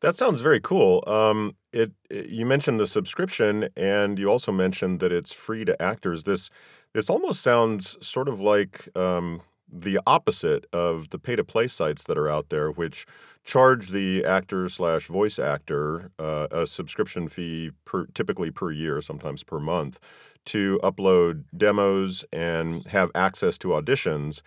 [0.02, 1.04] That sounds very cool.
[1.08, 5.82] Um, it, it, you mentioned the subscription and you also mentioned that it's free to
[5.82, 6.24] actors.
[6.24, 6.50] This
[6.94, 12.04] this almost sounds sort of like um, the opposite of the pay to play sites
[12.04, 13.06] that are out there which
[13.44, 19.44] charge the actor slash voice actor uh, a subscription fee per typically per year sometimes
[19.44, 20.00] per month
[20.46, 24.42] to upload demos and have access to auditions.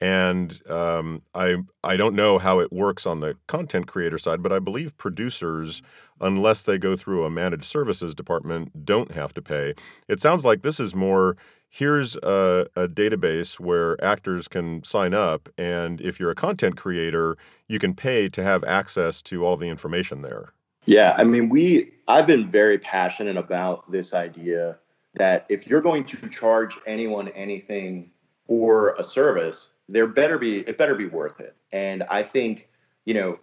[0.00, 4.52] And um, I I don't know how it works on the content creator side, but
[4.52, 5.80] I believe producers,
[6.20, 9.74] unless they go through a managed services department, don't have to pay.
[10.06, 11.36] It sounds like this is more
[11.68, 17.36] here's a, a, database where actors can sign up, and if you're a content creator,
[17.68, 20.52] you can pay to have access to all the information there.
[20.86, 24.78] Yeah, I mean, we I've been very passionate about this idea
[25.16, 28.10] that if you're going to charge anyone anything
[28.46, 31.56] for a service, there better be it better be worth it.
[31.72, 32.68] And I think,
[33.04, 33.38] you know,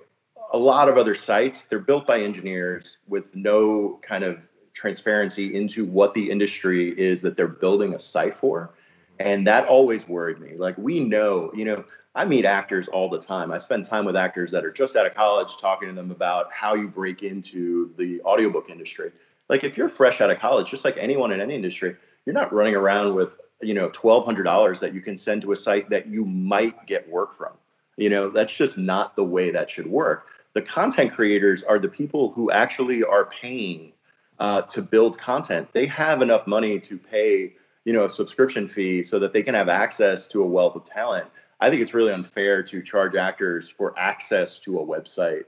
[0.53, 4.39] a lot of other sites, they're built by engineers with no kind of
[4.73, 8.73] transparency into what the industry is that they're building a site for.
[9.19, 10.55] And that always worried me.
[10.55, 13.51] Like we know, you know, I meet actors all the time.
[13.51, 16.51] I spend time with actors that are just out of college talking to them about
[16.51, 19.11] how you break into the audiobook industry
[19.53, 22.51] like if you're fresh out of college, just like anyone in any industry, you're not
[22.51, 25.91] running around with you know twelve hundred dollars that you can send to a site
[25.91, 27.53] that you might get work from.
[27.95, 30.25] You know that's just not the way that should work.
[30.53, 33.93] The content creators are the people who actually are paying
[34.39, 35.69] uh, to build content.
[35.71, 37.53] They have enough money to pay
[37.85, 40.83] you know a subscription fee so that they can have access to a wealth of
[40.83, 41.27] talent.
[41.61, 45.43] I think it's really unfair to charge actors for access to a website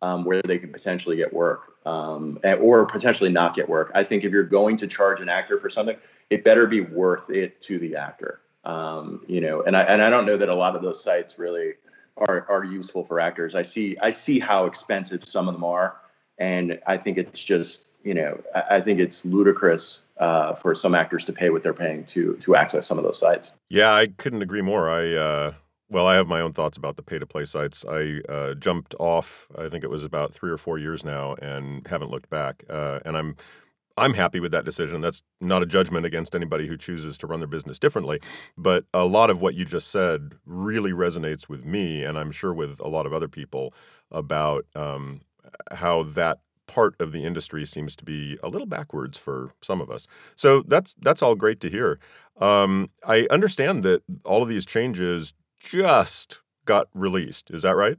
[0.00, 3.90] um, where they could potentially get work um, or potentially not get work.
[3.94, 5.96] I think if you're going to charge an actor for something,
[6.28, 8.40] it better be worth it to the actor.
[8.64, 11.38] Um, you know, and I and I don't know that a lot of those sites
[11.38, 11.74] really
[12.18, 13.54] are are useful for actors.
[13.54, 15.96] I see I see how expensive some of them are,
[16.38, 20.94] and I think it's just you know I, I think it's ludicrous uh, for some
[20.94, 23.54] actors to pay what they're paying to to access some of those sites.
[23.70, 24.90] Yeah, I couldn't agree more.
[24.90, 25.52] I uh,
[25.90, 27.84] well, I have my own thoughts about the pay to play sites.
[27.88, 29.48] I uh, jumped off.
[29.56, 32.64] I think it was about three or four years now, and haven't looked back.
[32.68, 33.36] Uh, and I'm
[33.96, 35.00] I'm happy with that decision.
[35.00, 38.20] That's not a judgment against anybody who chooses to run their business differently.
[38.56, 42.54] But a lot of what you just said really resonates with me, and I'm sure
[42.54, 43.74] with a lot of other people
[44.10, 45.22] about um,
[45.72, 49.90] how that part of the industry seems to be a little backwards for some of
[49.90, 50.06] us.
[50.36, 51.98] So that's that's all great to hear.
[52.40, 55.32] Um, I understand that all of these changes
[55.70, 57.50] just got released.
[57.50, 57.98] Is that right?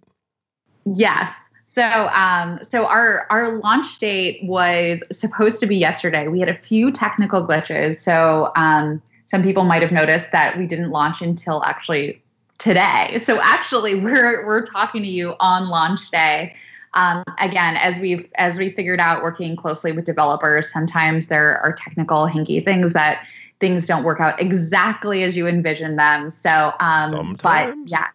[0.85, 1.31] Yes.
[1.73, 6.27] So, um, so our our launch date was supposed to be yesterday.
[6.27, 7.97] We had a few technical glitches.
[7.97, 12.21] So, um, some people might have noticed that we didn't launch until actually
[12.57, 13.19] today.
[13.23, 16.55] So actually, we're we're talking to you on launch day.
[16.93, 21.73] Um, again, as we've as we figured out, working closely with developers, sometimes there are
[21.73, 23.25] technical hinky things that
[23.59, 26.31] things don't work out exactly as you envision them.
[26.31, 27.41] So, um, sometimes.
[27.41, 28.07] but yeah,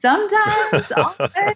[0.00, 1.54] sometimes, often.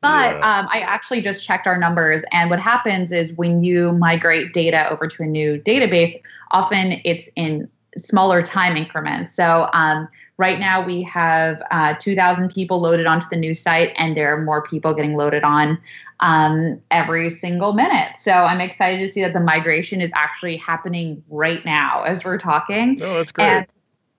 [0.00, 0.58] But yeah.
[0.58, 4.88] um, I actually just checked our numbers, and what happens is when you migrate data
[4.88, 6.14] over to a new database,
[6.50, 9.34] often it's in smaller time increments.
[9.34, 10.08] So um,
[10.40, 14.42] right now we have uh, 2,000 people loaded onto the new site, and there are
[14.42, 15.78] more people getting loaded on
[16.20, 18.12] um, every single minute.
[18.18, 22.38] So I'm excited to see that the migration is actually happening right now as we're
[22.38, 22.98] talking.
[23.02, 23.44] Oh, that's great.
[23.44, 23.66] And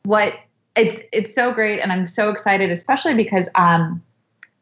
[0.03, 0.35] what
[0.75, 4.01] it's it's so great, and I'm so excited, especially because um,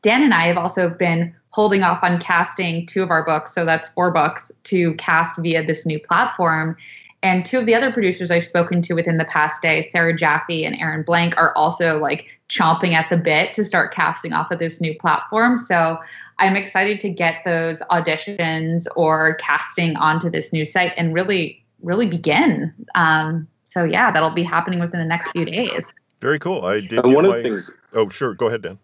[0.01, 3.65] Dan and I have also been holding off on casting two of our books, so
[3.65, 6.77] that's four books to cast via this new platform.
[7.21, 10.63] And two of the other producers I've spoken to within the past day, Sarah Jaffe
[10.63, 14.59] and Aaron Blank, are also like chomping at the bit to start casting off of
[14.59, 15.57] this new platform.
[15.57, 15.97] So
[16.39, 22.07] I'm excited to get those auditions or casting onto this new site and really, really
[22.07, 22.73] begin.
[22.95, 25.93] Um, so yeah, that'll be happening within the next few days.
[26.21, 26.65] Very cool.
[26.65, 27.03] I did.
[27.03, 27.37] And one my...
[27.37, 27.69] of the things.
[27.93, 28.33] Oh, sure.
[28.33, 28.79] Go ahead, Dan.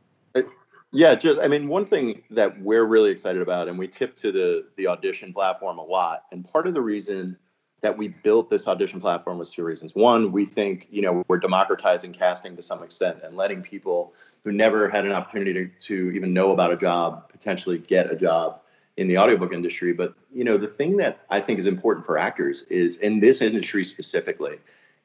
[0.92, 4.32] Yeah, just I mean, one thing that we're really excited about, and we tip to
[4.32, 7.38] the the audition platform a lot, and part of the reason
[7.86, 9.94] that we built this audition platform was two reasons.
[9.94, 14.52] One, we think you know we're democratizing casting to some extent and letting people who
[14.52, 18.60] never had an opportunity to, to even know about a job potentially get a job
[18.98, 19.94] in the audiobook industry.
[19.94, 23.40] But you know the thing that I think is important for actors is in this
[23.40, 24.58] industry specifically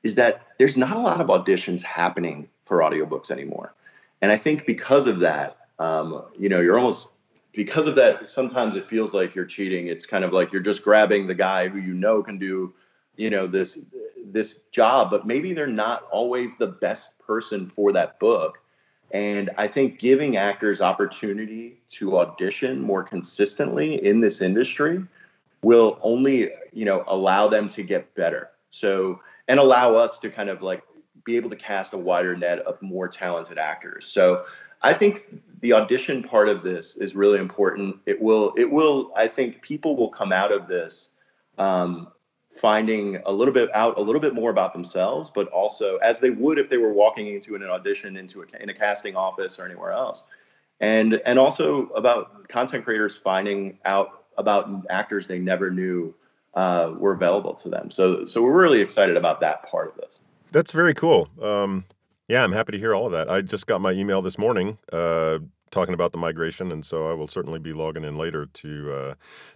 [0.03, 3.75] is that there's not a lot of auditions happening for audiobooks anymore.
[4.23, 7.09] And I think because of that, um, you know, you're almost
[7.53, 8.29] because of that.
[8.29, 9.89] Sometimes it feels like you're cheating.
[9.89, 12.73] It's kind of like you're just grabbing the guy who you know can do,
[13.17, 13.79] you know, this
[14.25, 18.61] this job, but maybe they're not always the best person for that book.
[19.13, 25.05] And I think giving actors opportunity to audition more consistently in this industry
[25.63, 28.51] will only, you know, allow them to get better.
[28.71, 30.83] So and allow us to kind of like
[31.25, 34.07] be able to cast a wider net of more talented actors.
[34.07, 34.45] So
[34.83, 37.99] I think the audition part of this is really important.
[38.07, 41.11] It will, it will, I think people will come out of this
[41.59, 42.09] um,
[42.51, 46.31] finding a little bit out, a little bit more about themselves, but also as they
[46.31, 49.67] would if they were walking into an audition into a, in a casting office or
[49.67, 50.25] anywhere else.
[50.81, 56.15] And, and also about content creators finding out about actors they never knew
[56.55, 57.91] uh, were available to them.
[57.91, 60.21] So, so we're really excited about that part of this.
[60.53, 61.29] That's very cool.
[61.41, 61.85] Um,
[62.31, 63.29] yeah, I'm happy to hear all of that.
[63.29, 65.41] I just got my email this morning uh,
[65.73, 69.15] talking about the migration, and so I will certainly be logging in later to uh,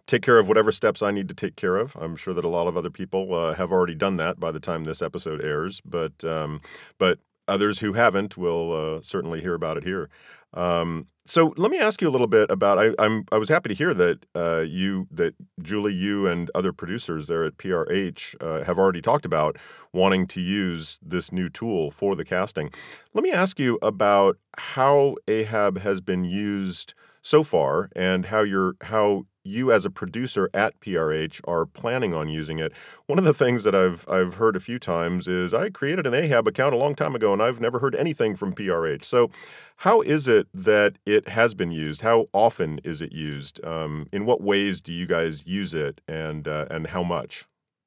[0.08, 1.94] take care of whatever steps I need to take care of.
[1.94, 4.58] I'm sure that a lot of other people uh, have already done that by the
[4.58, 6.60] time this episode airs, but um,
[6.98, 10.10] but others who haven't will uh, certainly hear about it here.
[10.54, 12.78] Um, so let me ask you a little bit about.
[12.78, 16.72] I, am I was happy to hear that uh, you that Julie, you and other
[16.72, 19.56] producers there at PRH uh, have already talked about
[19.92, 22.70] wanting to use this new tool for the casting.
[23.14, 28.76] Let me ask you about how Ahab has been used so far and how you're
[28.82, 32.72] how you as a producer at PRH are planning on using it.
[33.06, 36.14] One of the things that I've I've heard a few times is I created an
[36.14, 39.04] Ahab account a long time ago and I've never heard anything from PRH.
[39.04, 39.30] So,
[39.78, 42.02] how is it that it has been used?
[42.02, 43.64] How often is it used?
[43.64, 47.44] Um, in what ways do you guys use it, and uh, and how much?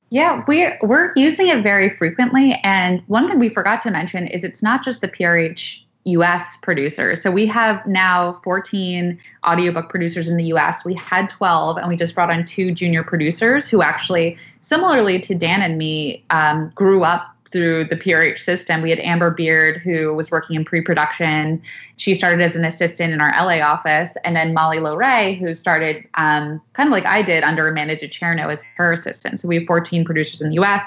[0.10, 2.60] Yeah, we're we're using it very frequently.
[2.64, 7.22] And one thing we forgot to mention is it's not just the PRH US producers.
[7.22, 10.86] So we have now 14 audiobook producers in the US.
[10.86, 15.36] We had 12, and we just brought on two junior producers who actually, similarly to
[15.36, 18.82] Dan and me, um, grew up through the PRH system.
[18.82, 21.62] We had Amber Beard, who was working in pre production.
[21.96, 24.12] She started as an assistant in our LA office.
[24.24, 28.52] And then Molly Loray, who started um, kind of like I did under Amanda D'Acierno
[28.52, 29.40] as her assistant.
[29.40, 30.84] So we have 14 producers in the US.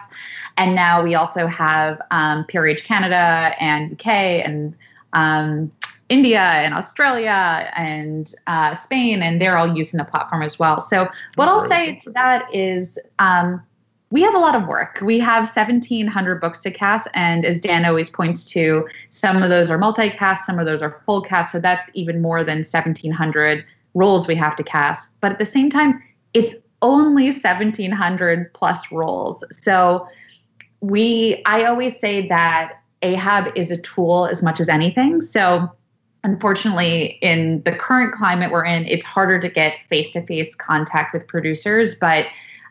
[0.57, 4.77] And now we also have um, PRH Canada and UK and
[5.13, 5.71] um,
[6.09, 10.81] India and Australia and uh, Spain, and they're all using the platform as well.
[10.81, 13.63] So, what I'll say to that is, um,
[14.11, 14.99] we have a lot of work.
[15.03, 19.71] We have 1,700 books to cast, and as Dan always points to, some of those
[19.71, 21.53] are multicast, some of those are full cast.
[21.53, 25.11] So that's even more than 1,700 roles we have to cast.
[25.21, 26.03] But at the same time,
[26.35, 29.45] it's only 1,700 plus roles.
[29.53, 30.09] So
[30.81, 35.23] we, I always say that Ahab is a tool as much as anything.
[35.23, 35.71] So,
[36.25, 41.15] unfortunately, in the current climate we're in, it's harder to get face to face contact
[41.15, 41.95] with producers.
[41.95, 42.27] But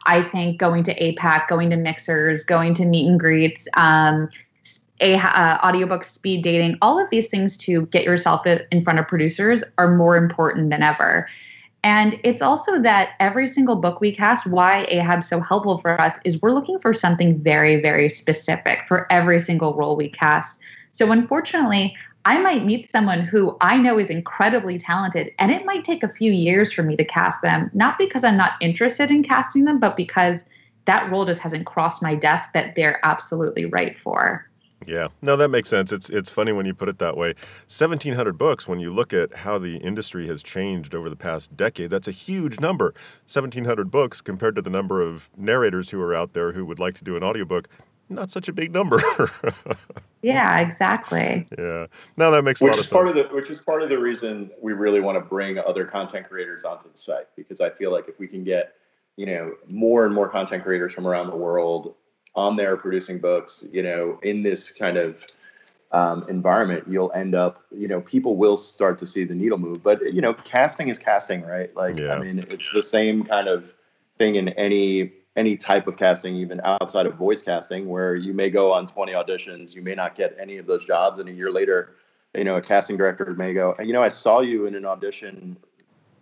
[0.05, 4.30] I think going to APAC, going to mixers, going to meet and greets, um,
[5.01, 9.07] a uh, audiobook speed dating all of these things to get yourself in front of
[9.07, 11.27] producers are more important than ever
[11.84, 16.15] and it's also that every single book we cast why ahab's so helpful for us
[16.25, 20.59] is we're looking for something very very specific for every single role we cast
[20.91, 25.86] so unfortunately I might meet someone who I know is incredibly talented, and it might
[25.86, 29.23] take a few years for me to cast them, not because I'm not interested in
[29.23, 30.43] casting them, but because
[30.86, 34.48] that role just hasn't crossed my desk that they're absolutely right for.
[34.89, 35.91] Yeah, no, that makes sense.
[35.91, 37.35] It's it's funny when you put it that way.
[37.67, 38.67] Seventeen hundred books.
[38.67, 42.11] When you look at how the industry has changed over the past decade, that's a
[42.11, 42.95] huge number.
[43.27, 46.79] Seventeen hundred books compared to the number of narrators who are out there who would
[46.79, 47.67] like to do an audiobook
[48.09, 48.99] not such a big number.
[50.21, 51.45] yeah, exactly.
[51.57, 51.85] Yeah.
[52.17, 53.19] Now that makes which a lot is of part sense.
[53.19, 56.27] of the which is part of the reason we really want to bring other content
[56.27, 58.73] creators onto the site because I feel like if we can get
[59.15, 61.95] you know more and more content creators from around the world
[62.36, 65.25] on there producing books, you know, in this kind of
[65.91, 69.82] um, environment, you'll end up, you know, people will start to see the needle move.
[69.82, 71.75] But you know, casting is casting, right?
[71.75, 72.13] Like, Yeah.
[72.13, 73.73] I mean, it's the same kind of
[74.17, 78.49] thing in any any type of casting, even outside of voice casting, where you may
[78.49, 81.49] go on 20 auditions, you may not get any of those jobs, and a year
[81.49, 81.95] later,
[82.36, 85.55] you know, a casting director may go, you know, I saw you in an audition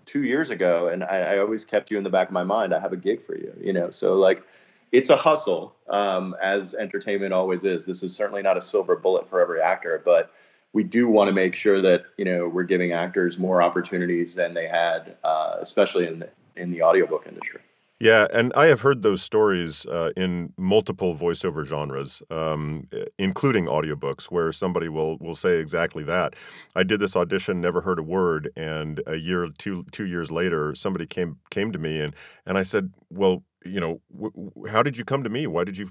[0.06, 2.74] two years ago, and I, I always kept you in the back of my mind.
[2.74, 3.90] I have a gig for you, you know.
[3.90, 4.44] So like,
[4.92, 7.86] it's a hustle, um, as entertainment always is.
[7.86, 10.32] This is certainly not a silver bullet for every actor, but
[10.74, 14.54] we do want to make sure that you know we're giving actors more opportunities than
[14.54, 17.62] they had, uh, especially in the in the audiobook industry.
[18.00, 24.26] Yeah, and I have heard those stories uh, in multiple voiceover genres, um, including audiobooks,
[24.26, 26.36] where somebody will will say exactly that.
[26.76, 30.76] I did this audition, never heard a word, and a year, two two years later,
[30.76, 32.16] somebody came came to me and
[32.46, 35.48] and I said, "Well, you know, w- w- how did you come to me?
[35.48, 35.90] Why did you?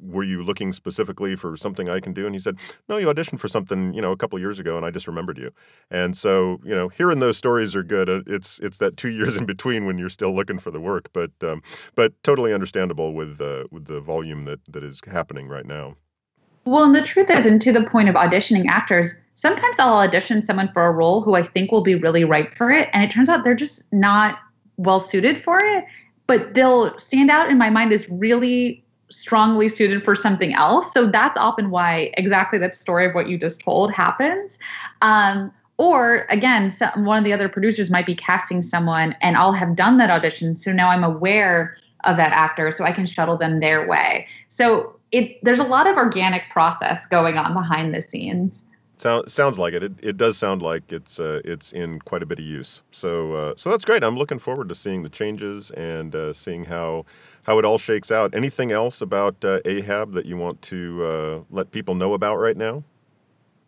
[0.00, 3.40] Were you looking specifically for something I can do?" And he said, "No, you auditioned
[3.40, 5.50] for something, you know, a couple years ago, and I just remembered you."
[5.90, 8.08] And so, you know, hearing those stories are good.
[8.08, 11.10] Uh, It's it's that two years in between when you're still looking for the work,
[11.12, 11.62] but um,
[11.94, 15.96] but totally understandable with uh, with the volume that that is happening right now.
[16.64, 20.42] Well, and the truth is, and to the point of auditioning actors, sometimes I'll audition
[20.42, 23.10] someone for a role who I think will be really right for it, and it
[23.10, 24.38] turns out they're just not
[24.76, 25.84] well suited for it.
[26.28, 30.92] But they'll stand out in my mind as really strongly suited for something else.
[30.92, 34.58] So that's often why exactly that story of what you just told happens.
[35.02, 39.52] Um, or again, some, one of the other producers might be casting someone, and I'll
[39.52, 40.56] have done that audition.
[40.56, 44.26] So now I'm aware of that actor, so I can shuttle them their way.
[44.48, 48.62] So it there's a lot of organic process going on behind the scenes.
[48.98, 49.82] Sound, sounds like it.
[49.82, 49.92] it.
[50.02, 52.82] It does sound like it's uh, it's in quite a bit of use.
[52.90, 54.02] So uh, so that's great.
[54.02, 57.06] I'm looking forward to seeing the changes and uh, seeing how
[57.44, 58.34] how it all shakes out.
[58.34, 62.56] Anything else about uh, Ahab that you want to uh, let people know about right
[62.56, 62.82] now?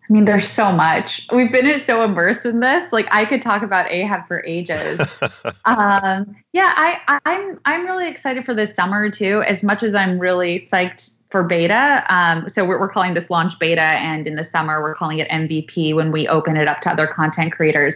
[0.09, 1.29] I mean, there's so much.
[1.33, 2.93] We've been so immersed in this.
[2.93, 5.01] Like I could talk about Ahab for ages.
[5.65, 9.45] um, yeah, I, I'm I'm really excited for this summer too.
[9.47, 12.05] As much as I'm really psyched for beta.
[12.09, 15.29] Um, so we're, we're calling this launch beta, and in the summer we're calling it
[15.29, 17.95] MVP when we open it up to other content creators.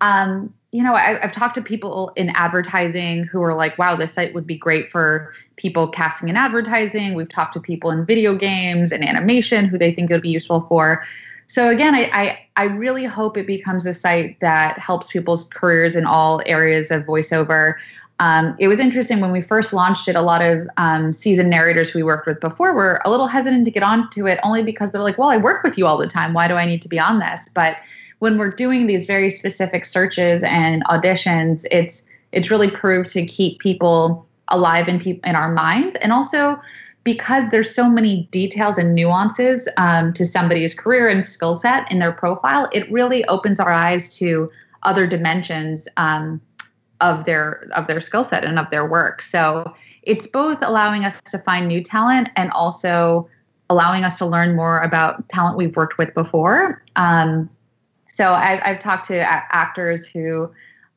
[0.00, 4.12] Um, you know, I, I've talked to people in advertising who are like, "Wow, this
[4.12, 8.34] site would be great for people casting in advertising." We've talked to people in video
[8.34, 11.02] games and animation who they think it would be useful for.
[11.50, 15.96] So again, I, I, I really hope it becomes a site that helps people's careers
[15.96, 17.74] in all areas of voiceover.
[18.20, 20.14] Um, it was interesting when we first launched it.
[20.14, 23.70] A lot of um, seasoned narrators we worked with before were a little hesitant to
[23.70, 26.34] get onto it, only because they're like, "Well, I work with you all the time.
[26.34, 27.78] Why do I need to be on this?" But
[28.18, 32.02] when we're doing these very specific searches and auditions, it's
[32.32, 36.60] it's really proved to keep people alive in peop- in our minds, and also
[37.02, 41.98] because there's so many details and nuances um, to somebody's career and skill set in
[41.98, 44.50] their profile, it really opens our eyes to
[44.82, 46.40] other dimensions um,
[47.00, 49.22] of their of their skill set and of their work.
[49.22, 53.28] So it's both allowing us to find new talent and also
[53.68, 56.82] allowing us to learn more about talent we've worked with before.
[56.96, 57.48] Um,
[58.08, 60.50] so I've, I've talked to actors who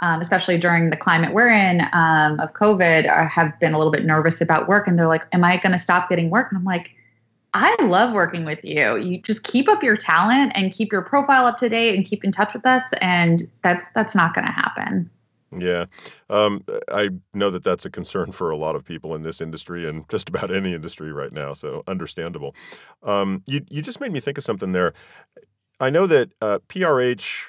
[0.04, 3.91] um, especially during the climate we're in um, of COVID, uh, have been a little
[3.91, 4.86] bit nervous about work.
[4.86, 6.51] And they're like, Am I going to stop getting work?
[6.51, 6.91] And I'm like,
[7.54, 8.97] I love working with you.
[8.97, 12.24] You just keep up your talent and keep your profile up to date and keep
[12.26, 12.84] in touch with us.
[12.99, 15.10] And that's that's not going to happen.
[15.56, 15.86] Yeah,
[16.30, 19.88] um, I know that that's a concern for a lot of people in this industry
[19.88, 21.54] and just about any industry right now.
[21.54, 22.56] So understandable.
[23.04, 24.93] Um, you you just made me think of something there.
[25.80, 27.45] I know that uh, PRH,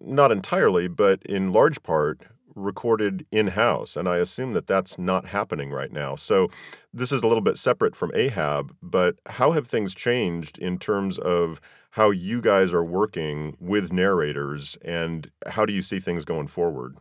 [0.00, 2.22] not entirely, but in large part,
[2.54, 3.96] recorded in house.
[3.96, 6.16] And I assume that that's not happening right now.
[6.16, 6.48] So
[6.92, 11.18] this is a little bit separate from Ahab, but how have things changed in terms
[11.18, 11.60] of
[11.90, 16.96] how you guys are working with narrators and how do you see things going forward?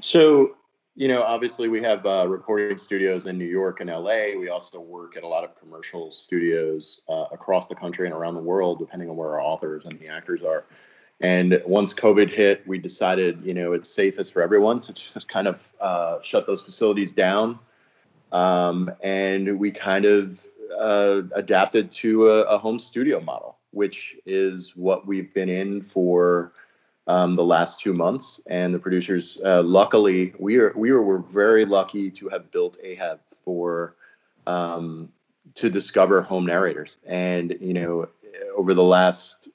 [0.00, 0.56] So,
[0.96, 4.36] you know, obviously we have uh, recording studios in New York and LA.
[4.38, 8.34] We also work at a lot of commercial studios uh, across the country and around
[8.34, 10.64] the world, depending on where our authors and the actors are.
[11.20, 15.46] And once COVID hit, we decided, you know, it's safest for everyone to just kind
[15.46, 17.58] of uh, shut those facilities down.
[18.32, 20.44] Um, and we kind of
[20.78, 26.50] uh, adapted to a, a, home studio model, which is what we've been in for
[27.06, 28.40] um, the last two months.
[28.46, 33.20] And the producers, uh, luckily, we are we were very lucky to have built Ahab
[33.44, 33.96] for
[34.46, 35.10] um,
[35.54, 36.96] to discover home narrators.
[37.06, 38.08] And you know,
[38.56, 39.48] over the last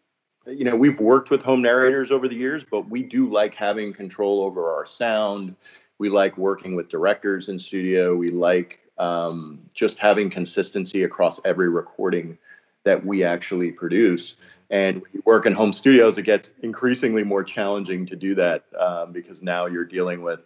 [0.46, 3.94] you know we've worked with home narrators over the years but we do like having
[3.94, 5.56] control over our sound
[5.98, 11.70] we like working with directors in studio we like um, just having consistency across every
[11.70, 12.38] recording
[12.84, 14.36] that we actually produce
[14.70, 18.66] and when you work in home studios it gets increasingly more challenging to do that
[18.80, 20.42] um, because now you're dealing with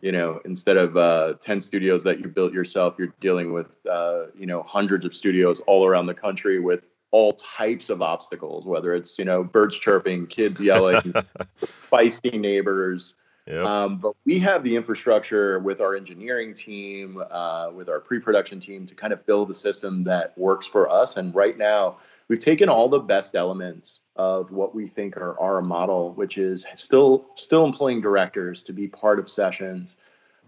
[0.00, 4.24] you know instead of uh, 10 studios that you built yourself you're dealing with uh,
[4.36, 8.92] you know hundreds of studios all around the country with all types of obstacles, whether
[8.92, 11.00] it's you know birds chirping, kids yelling,
[11.62, 13.14] feisty neighbors.
[13.46, 13.64] Yep.
[13.64, 18.84] Um, but we have the infrastructure with our engineering team, uh, with our pre-production team,
[18.86, 21.16] to kind of build a system that works for us.
[21.16, 21.98] And right now,
[22.28, 26.64] we've taken all the best elements of what we think are our model, which is
[26.76, 29.96] still still employing directors to be part of sessions,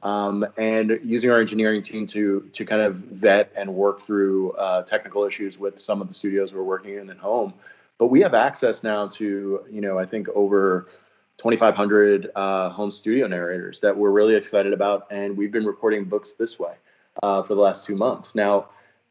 [0.03, 4.83] um, and using our engineering team to to kind of vet and work through uh,
[4.83, 7.53] technical issues with some of the studios we're working in at home.
[7.99, 10.89] But we have access now to you know I think over
[11.39, 16.33] 2,500 uh, home studio narrators that we're really excited about, and we've been recording books
[16.33, 16.75] this way
[17.23, 18.35] uh, for the last two months.
[18.35, 18.69] Now,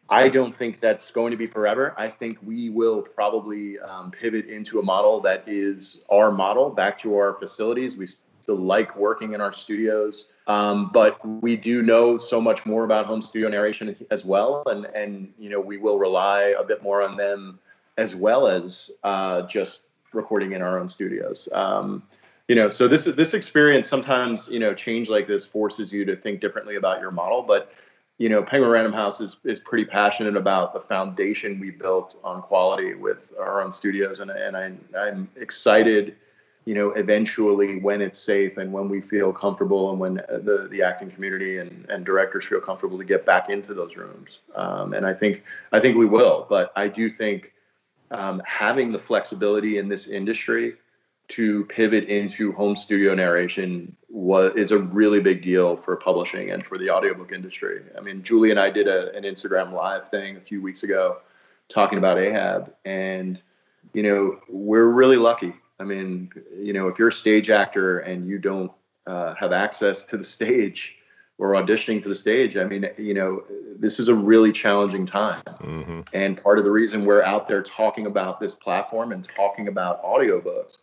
[0.09, 1.95] I don't think that's going to be forever.
[1.97, 6.97] I think we will probably um, pivot into a model that is our model back
[6.99, 7.97] to our facilities.
[7.97, 8.07] We
[8.45, 10.27] still like working in our studios.
[10.45, 14.85] Um, but we do know so much more about home studio narration as well, and
[14.93, 17.57] and you know we will rely a bit more on them
[17.97, 19.81] as well as uh, just
[20.13, 21.49] recording in our own studios.
[21.51, 22.03] Um,
[22.47, 26.15] you know, so this this experience sometimes you know change like this forces you to
[26.15, 27.71] think differently about your model, but
[28.17, 32.41] you know, Penguin Random House is is pretty passionate about the foundation we built on
[32.41, 36.15] quality with our own studios, and and I, I'm excited
[36.65, 40.81] you know, eventually when it's safe and when we feel comfortable and when the, the
[40.81, 44.41] acting community and, and directors feel comfortable to get back into those rooms.
[44.55, 47.53] Um, and I think, I think we will, but I do think
[48.09, 50.75] um, having the flexibility in this industry
[51.27, 56.65] to pivot into home studio narration was, is a really big deal for publishing and
[56.65, 57.81] for the audiobook industry.
[57.97, 61.17] I mean, Julie and I did a, an Instagram live thing a few weeks ago
[61.67, 63.41] talking about Ahab and,
[63.93, 68.27] you know, we're really lucky I mean, you know, if you're a stage actor and
[68.27, 68.71] you don't
[69.07, 70.95] uh, have access to the stage
[71.37, 73.43] or auditioning for the stage, I mean, you know,
[73.77, 75.43] this is a really challenging time.
[75.45, 76.01] Mm-hmm.
[76.13, 80.03] And part of the reason we're out there talking about this platform and talking about
[80.03, 80.77] audiobooks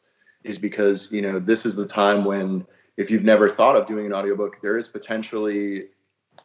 [0.44, 2.66] is because, you know, this is the time when
[2.96, 5.86] if you've never thought of doing an audiobook, there is potentially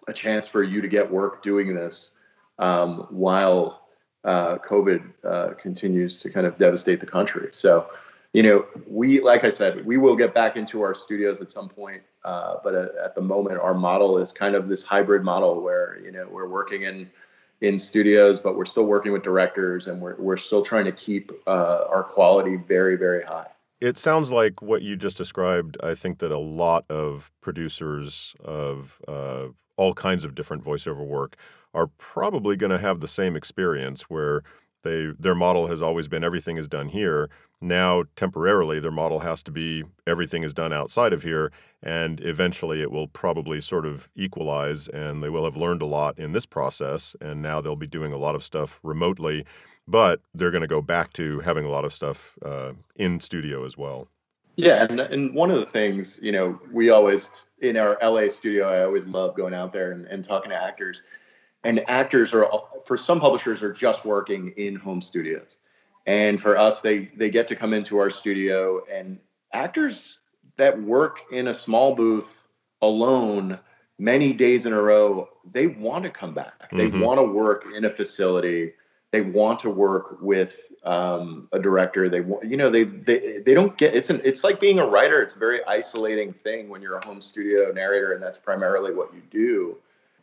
[0.07, 2.11] a chance for you to get work doing this
[2.59, 3.87] um, while
[4.23, 7.49] uh, COVID uh, continues to kind of devastate the country.
[7.51, 7.89] So,
[8.33, 11.69] you know, we like I said, we will get back into our studios at some
[11.69, 15.61] point, uh, but at, at, the moment, our model is kind of this hybrid model
[15.61, 17.09] where you know we're working in
[17.61, 21.31] in studios, but we're still working with directors, and we're we're still trying to keep
[21.47, 23.47] uh, our quality very very high.
[23.79, 25.77] It sounds like what you just described.
[25.83, 31.35] I think that a lot of producers of uh, all kinds of different voiceover work
[31.73, 34.41] are probably going to have the same experience where
[34.83, 39.41] they their model has always been everything is done here now, temporarily, their model has
[39.43, 41.51] to be everything is done outside of here,
[41.81, 46.19] and eventually it will probably sort of equalize, and they will have learned a lot
[46.19, 49.43] in this process, and now they'll be doing a lot of stuff remotely,
[49.87, 53.65] but they're going to go back to having a lot of stuff uh, in studio
[53.65, 54.07] as well.
[54.55, 58.67] Yeah, and and one of the things you know we always in our LA studio,
[58.67, 61.03] I always love going out there and, and talking to actors,
[61.63, 62.49] and actors are
[62.85, 65.57] for some publishers are just working in home studios
[66.07, 69.19] and for us they they get to come into our studio and
[69.53, 70.19] actors
[70.55, 72.47] that work in a small booth
[72.81, 73.59] alone
[73.99, 76.77] many days in a row they want to come back mm-hmm.
[76.77, 78.73] they want to work in a facility
[79.11, 82.09] they want to work with um, a director.
[82.09, 84.85] They want, you know, they they they don't get it's an it's like being a
[84.85, 85.21] writer.
[85.21, 89.13] It's a very isolating thing when you're a home studio narrator, and that's primarily what
[89.13, 89.77] you do.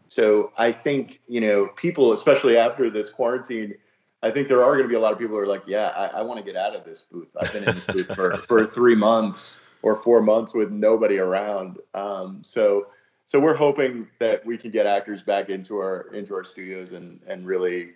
[0.08, 3.74] So I think you know people, especially after this quarantine,
[4.22, 5.88] I think there are going to be a lot of people who are like, yeah,
[5.88, 7.34] I, I want to get out of this booth.
[7.40, 11.78] I've been in this booth for for three months or four months with nobody around.
[11.94, 12.88] Um, so
[13.26, 17.20] so we're hoping that we can get actors back into our into our studios and
[17.26, 17.92] and really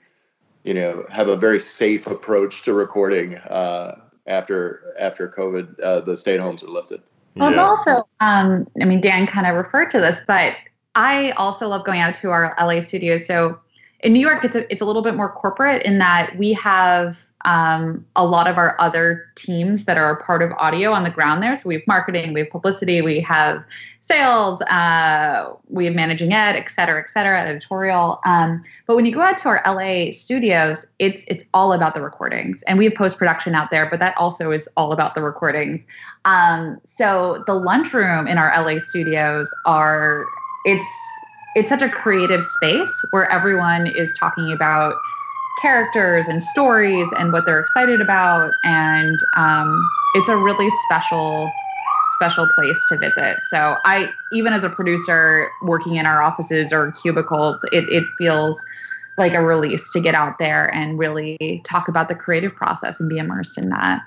[0.69, 6.15] you know have a very safe approach to recording uh, after after covid uh, the
[6.15, 7.01] stay at homes are lifted
[7.37, 7.63] well yeah.
[7.63, 10.53] also um, i mean dan kind of referred to this but
[10.95, 13.59] i also love going out to our la studios so
[14.01, 17.19] in new york it's a, it's a little bit more corporate in that we have
[17.47, 21.11] um, a lot of our other teams that are a part of audio on the
[21.11, 21.55] ground there.
[21.55, 23.65] So we have marketing, we have publicity, we have
[24.09, 28.21] sales, uh, we have managing ed, et cetera, et cetera, editorial.
[28.25, 32.03] Um, but when you go out to our LA studios, it's it's all about the
[32.03, 35.23] recordings, and we have post production out there, but that also is all about the
[35.23, 35.85] recordings.
[36.25, 40.25] Um, so the lunchroom in our LA studios are
[40.65, 40.87] it's
[41.55, 44.95] it's such a creative space where everyone is talking about
[45.61, 48.53] characters and stories and what they're excited about.
[48.65, 51.51] And um, it's a really special,
[52.19, 53.39] special place to visit.
[53.49, 58.59] So I, even as a producer working in our offices or cubicles, it, it feels
[59.17, 63.09] like a release to get out there and really talk about the creative process and
[63.09, 64.03] be immersed in that.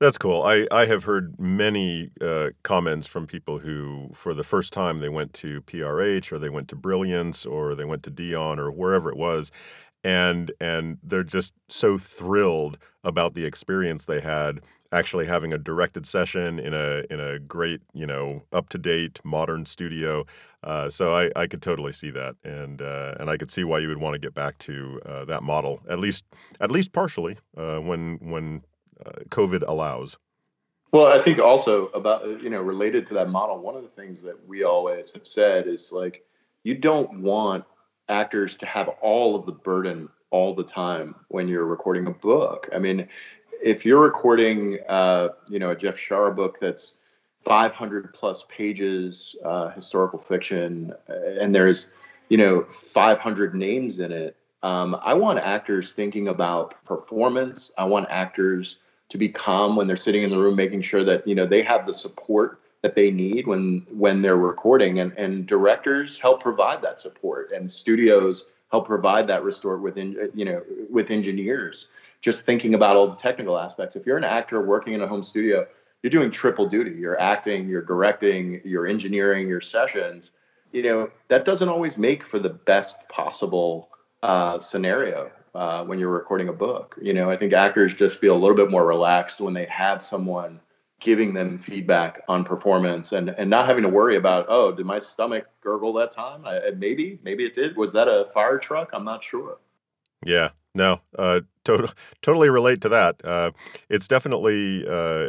[0.00, 0.42] That's cool.
[0.42, 5.08] I, I have heard many uh, comments from people who, for the first time, they
[5.08, 9.08] went to PRH or they went to Brilliance or they went to Dion or wherever
[9.08, 9.52] it was,
[10.04, 14.60] and and they're just so thrilled about the experience they had
[14.92, 19.18] actually having a directed session in a in a great you know up to date
[19.24, 20.24] modern studio.
[20.62, 23.80] Uh, so I, I could totally see that, and uh, and I could see why
[23.80, 26.24] you would want to get back to uh, that model at least
[26.60, 28.62] at least partially uh, when when
[29.04, 30.18] uh, COVID allows.
[30.92, 34.22] Well, I think also about you know related to that model, one of the things
[34.22, 36.24] that we always have said is like
[36.62, 37.64] you don't want
[38.08, 42.68] actors to have all of the burden all the time when you're recording a book.
[42.74, 43.08] I mean,
[43.62, 46.94] if you're recording, uh, you know, a Jeff Shaara book that's
[47.42, 51.88] 500 plus pages, uh, historical fiction, and there's,
[52.28, 54.36] you know, 500 names in it.
[54.62, 57.70] Um, I want actors thinking about performance.
[57.76, 58.78] I want actors
[59.10, 61.62] to be calm when they're sitting in the room, making sure that you know they
[61.62, 65.00] have the support that they need when when they're recording.
[65.00, 70.44] And and directors help provide that support and studios help provide that restore within you
[70.44, 71.86] know with engineers.
[72.20, 73.96] Just thinking about all the technical aspects.
[73.96, 75.66] If you're an actor working in a home studio
[76.02, 76.90] you're doing triple duty.
[76.90, 80.32] You're acting you're directing you're engineering your sessions.
[80.72, 83.88] You know that doesn't always make for the best possible
[84.22, 86.98] uh, scenario uh, when you're recording a book.
[87.00, 90.02] You know i think actors just feel a little bit more relaxed when they have
[90.02, 90.60] someone
[91.04, 94.98] giving them feedback on performance and and not having to worry about oh did my
[94.98, 96.44] stomach gurgle that time?
[96.44, 97.76] I, maybe maybe it did.
[97.76, 98.90] Was that a fire truck?
[98.92, 99.58] I'm not sure.
[100.24, 101.92] Yeah no uh to-
[102.22, 103.22] totally relate to that.
[103.24, 103.52] Uh
[103.88, 105.28] it's definitely uh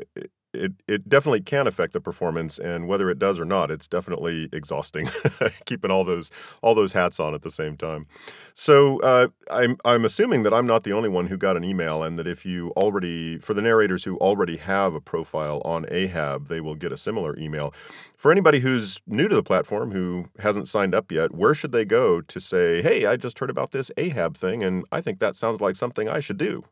[0.56, 4.50] it it definitely can affect the performance, and whether it does or not, it's definitely
[4.54, 5.08] exhausting
[5.66, 6.32] keeping all those
[6.62, 8.06] all those hats on at the same time.
[8.54, 12.04] So uh, I'm I'm assuming that I'm not the only one who got an email,
[12.04, 16.48] and that if you already for the narrators who already have a profile on Ahab,
[16.48, 17.74] they will get a similar email.
[18.18, 21.86] For anybody who's new to the platform who hasn't signed up yet, where should they
[21.86, 25.36] go to say, "Hey, I just heard about this Ahab thing, and I think that
[25.36, 26.64] sounds like something I should do"?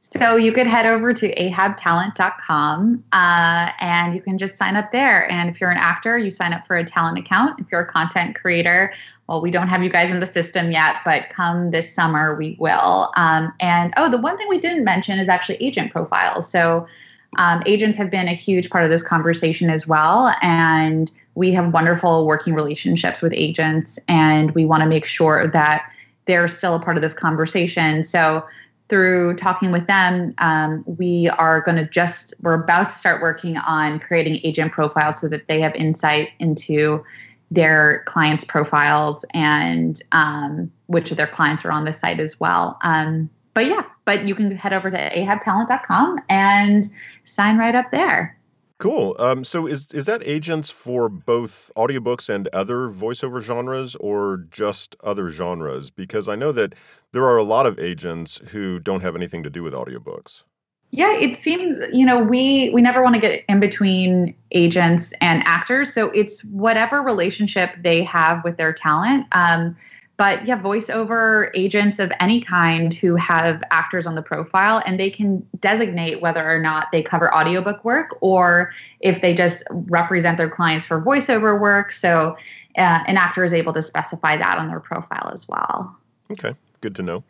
[0.00, 5.30] So you could head over to ahabtalent.com uh, and you can just sign up there.
[5.30, 7.60] And if you're an actor, you sign up for a talent account.
[7.60, 8.92] If you're a content creator,
[9.26, 12.56] well, we don't have you guys in the system yet, but come this summer, we
[12.58, 13.12] will.
[13.16, 16.50] Um, and oh, the one thing we didn't mention is actually agent profiles.
[16.50, 16.86] So
[17.36, 20.34] um, agents have been a huge part of this conversation as well.
[20.40, 25.82] And we have wonderful working relationships with agents, and we want to make sure that
[26.24, 28.02] they're still a part of this conversation.
[28.02, 28.44] So
[28.88, 33.56] through talking with them, um, we are going to just, we're about to start working
[33.58, 37.04] on creating agent profiles so that they have insight into
[37.50, 42.78] their clients' profiles and um, which of their clients are on the site as well.
[42.82, 46.86] Um, but yeah, but you can head over to ahabtalent.com and
[47.24, 48.37] sign right up there.
[48.78, 49.16] Cool.
[49.18, 54.94] Um, so is is that agents for both audiobooks and other voiceover genres or just
[55.02, 55.90] other genres?
[55.90, 56.74] Because I know that
[57.12, 60.44] there are a lot of agents who don't have anything to do with audiobooks.
[60.90, 65.42] Yeah, it seems, you know, we we never want to get in between agents and
[65.44, 69.26] actors, so it's whatever relationship they have with their talent.
[69.32, 69.76] Um,
[70.18, 75.10] but yeah, voiceover agents of any kind who have actors on the profile and they
[75.10, 80.50] can designate whether or not they cover audiobook work or if they just represent their
[80.50, 81.92] clients for voiceover work.
[81.92, 82.36] So
[82.76, 85.96] uh, an actor is able to specify that on their profile as well.
[86.32, 87.22] Okay, good to know.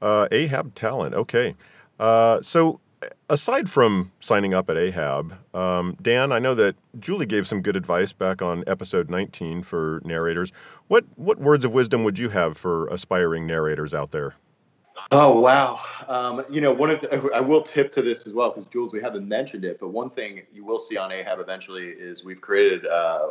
[0.00, 1.14] Uh, Ahab Talent.
[1.14, 1.54] Okay.
[2.00, 2.80] Uh, so
[3.28, 7.76] aside from signing up at Ahab, um, Dan, I know that Julie gave some good
[7.76, 10.52] advice back on episode 19 for narrators.
[10.88, 14.34] What what words of wisdom would you have for aspiring narrators out there?
[15.10, 15.80] Oh wow!
[16.08, 18.92] Um, you know, one of the, I will tip to this as well because Jules,
[18.92, 22.40] we haven't mentioned it, but one thing you will see on Ahab eventually is we've
[22.40, 23.28] created uh,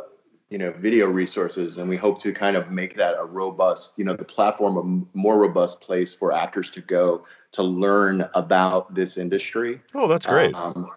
[0.52, 4.04] you know video resources and we hope to kind of make that a robust you
[4.04, 9.16] know the platform a more robust place for actors to go to learn about this
[9.16, 9.80] industry.
[9.94, 10.54] Oh that's great.
[10.54, 10.90] Um,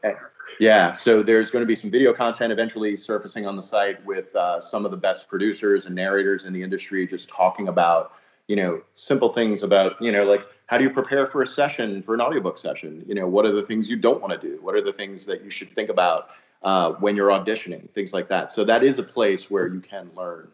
[0.59, 4.33] yeah so there's going to be some video content eventually surfacing on the site with
[4.35, 8.13] uh, some of the best producers and narrators in the industry just talking about
[8.47, 12.01] you know simple things about you know like how do you prepare for a session
[12.01, 13.03] for an audiobook session?
[13.07, 14.59] You know what are the things you don't want to do?
[14.61, 16.29] What are the things that you should think about
[16.63, 18.51] uh, when you're auditioning, things like that.
[18.51, 20.49] So that is a place where you can learn.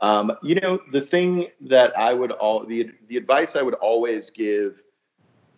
[0.00, 4.30] Um, you know, the thing that I would all the the advice I would always
[4.30, 4.80] give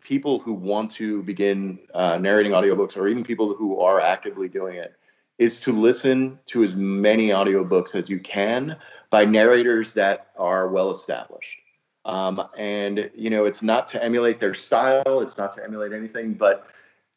[0.05, 4.77] people who want to begin uh, narrating audiobooks, or even people who are actively doing
[4.77, 4.95] it,
[5.39, 8.77] is to listen to as many audiobooks as you can
[9.11, 11.59] by narrators that are well established.
[12.05, 16.35] Um, and you know, it's not to emulate their style, it's not to emulate anything,
[16.35, 16.67] but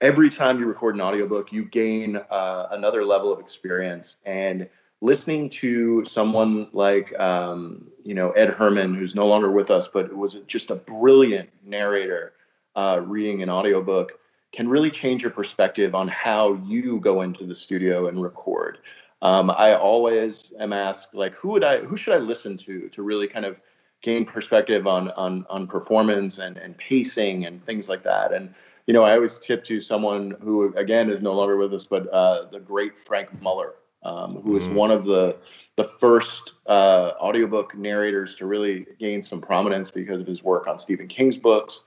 [0.02, 4.18] every time you record an audiobook, you gain uh, another level of experience.
[4.26, 4.70] And
[5.02, 10.14] listening to someone like, um, you know, Ed Herrmann, who's no longer with us, but
[10.16, 12.34] was just a brilliant narrator
[12.76, 14.20] uh, reading an audiobook,
[14.52, 18.80] can really change your perspective on how you go into the studio and record.
[19.22, 23.02] Um, I always am asked, like, who would I, who should I listen to to
[23.02, 23.58] really kind of
[24.02, 28.32] gain perspective on on on performance and and pacing and things like that.
[28.34, 28.54] And
[28.86, 32.08] you know, I always tip to someone who, again, is no longer with us, but
[32.14, 33.74] uh, the great Frank Muller,
[34.04, 34.74] um, who is mm.
[34.74, 35.38] one of the
[35.76, 40.78] the first uh, audiobook narrators to really gain some prominence because of his work on
[40.78, 41.82] Stephen King's books.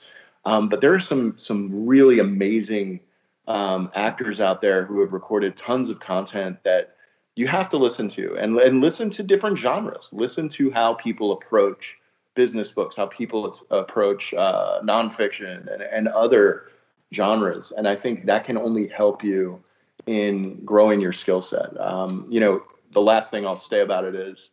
[0.49, 3.01] Um, but there are some some really amazing
[3.49, 6.97] um, actors out there who have recorded tons of content that
[7.35, 10.09] you have to listen to and, and listen to different genres.
[10.11, 11.97] Listen to how people approach
[12.35, 13.41] business books, how people
[13.71, 16.71] approach uh, nonfiction and, and other
[17.13, 17.73] genres.
[17.77, 19.63] And I think that can only help you
[20.07, 21.79] in growing your skill set.
[21.79, 24.51] Um, you know, the last thing I'll say about it is,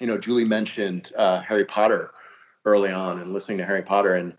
[0.00, 2.12] you know, Julie mentioned uh, Harry Potter
[2.64, 4.14] early on and listening to Harry Potter.
[4.14, 4.32] And,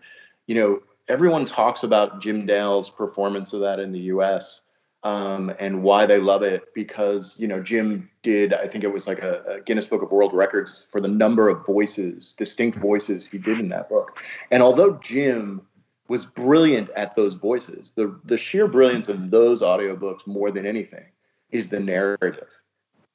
[0.46, 4.60] you know, everyone talks about Jim Dale's performance of that in the US.
[5.02, 9.06] Um, and why they love it because you know Jim did I think it was
[9.06, 13.24] like a, a, Guinness Book of World Records for the number of voices, distinct voices
[13.24, 14.16] he did in that book.
[14.50, 15.62] And although Jim
[16.08, 17.92] was brilliant at those voices.
[17.94, 21.04] The the sheer brilliance of those audiobooks more than anything
[21.50, 22.48] is the narrative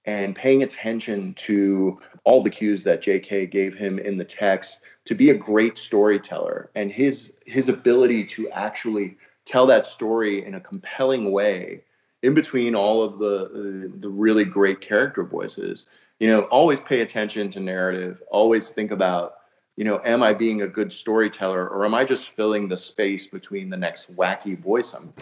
[0.06, 5.16] and paying attention to all the cues that JK gave him in the text to
[5.16, 10.60] be a great storyteller and his his ability to actually tell that story in a
[10.60, 11.84] compelling way
[12.24, 15.88] in between all of the the, really great character voices.
[16.20, 19.34] You know, always pay attention to narrative, always think about
[19.78, 23.28] you know, am I being a good storyteller or am I just filling the space
[23.28, 25.14] between the next wacky voice I'm,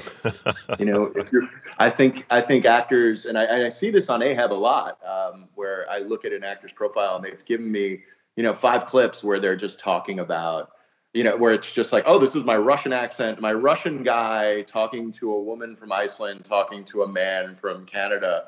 [0.79, 4.09] you know, if you're, I think, I think actors, and I, and I see this
[4.09, 7.71] on Ahab a lot, um, where I look at an actor's profile and they've given
[7.71, 8.01] me,
[8.35, 10.71] you know, five clips where they're just talking about,
[11.13, 14.63] you know, where it's just like, oh, this is my Russian accent, my Russian guy
[14.63, 18.45] talking to a woman from Iceland, talking to a man from Canada.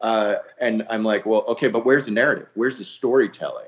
[0.00, 2.48] Uh, and I'm like, well, okay, but where's the narrative?
[2.54, 3.66] Where's the storytelling?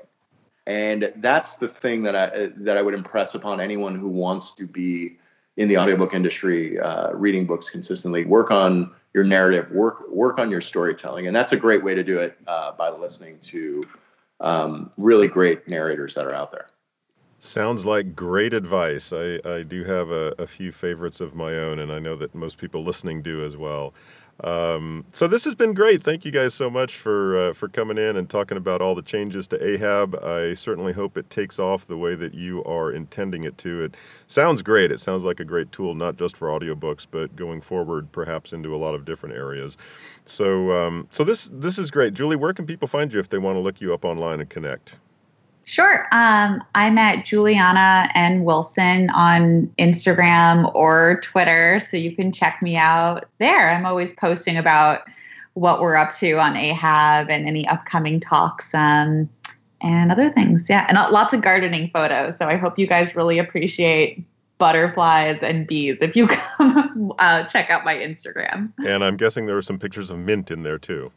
[0.65, 4.65] And that's the thing that I that I would impress upon anyone who wants to
[4.67, 5.17] be
[5.57, 8.25] in the audiobook industry, uh, reading books consistently.
[8.25, 12.03] Work on your narrative, work work on your storytelling, and that's a great way to
[12.03, 13.83] do it uh, by listening to
[14.39, 16.67] um, really great narrators that are out there.
[17.39, 19.11] Sounds like great advice.
[19.11, 22.33] I, I do have a, a few favorites of my own, and I know that
[22.33, 23.93] most people listening do as well.
[24.39, 26.03] Um, so this has been great.
[26.03, 29.03] Thank you guys so much for uh, for coming in and talking about all the
[29.03, 30.15] changes to Ahab.
[30.15, 33.83] I certainly hope it takes off the way that you are intending it to.
[33.83, 34.91] It sounds great.
[34.91, 38.75] It sounds like a great tool, not just for audiobooks, but going forward, perhaps into
[38.75, 39.77] a lot of different areas.
[40.25, 42.13] So um, so this this is great.
[42.13, 44.49] Julie, where can people find you if they want to look you up online and
[44.49, 44.99] connect?
[45.65, 46.07] Sure.
[46.11, 52.75] Um, I'm at Julianna and Wilson on Instagram or Twitter, so you can check me
[52.75, 53.71] out there.
[53.71, 55.01] I'm always posting about
[55.53, 58.73] what we're up to on Ahab and any upcoming talks.
[58.73, 59.29] Um,
[59.83, 60.69] and other things.
[60.69, 62.37] Yeah, and lots of gardening photos.
[62.37, 64.23] So I hope you guys really appreciate
[64.57, 68.71] butterflies and bees if you come uh, check out my Instagram.
[68.85, 71.11] And I'm guessing there were some pictures of mint in there too.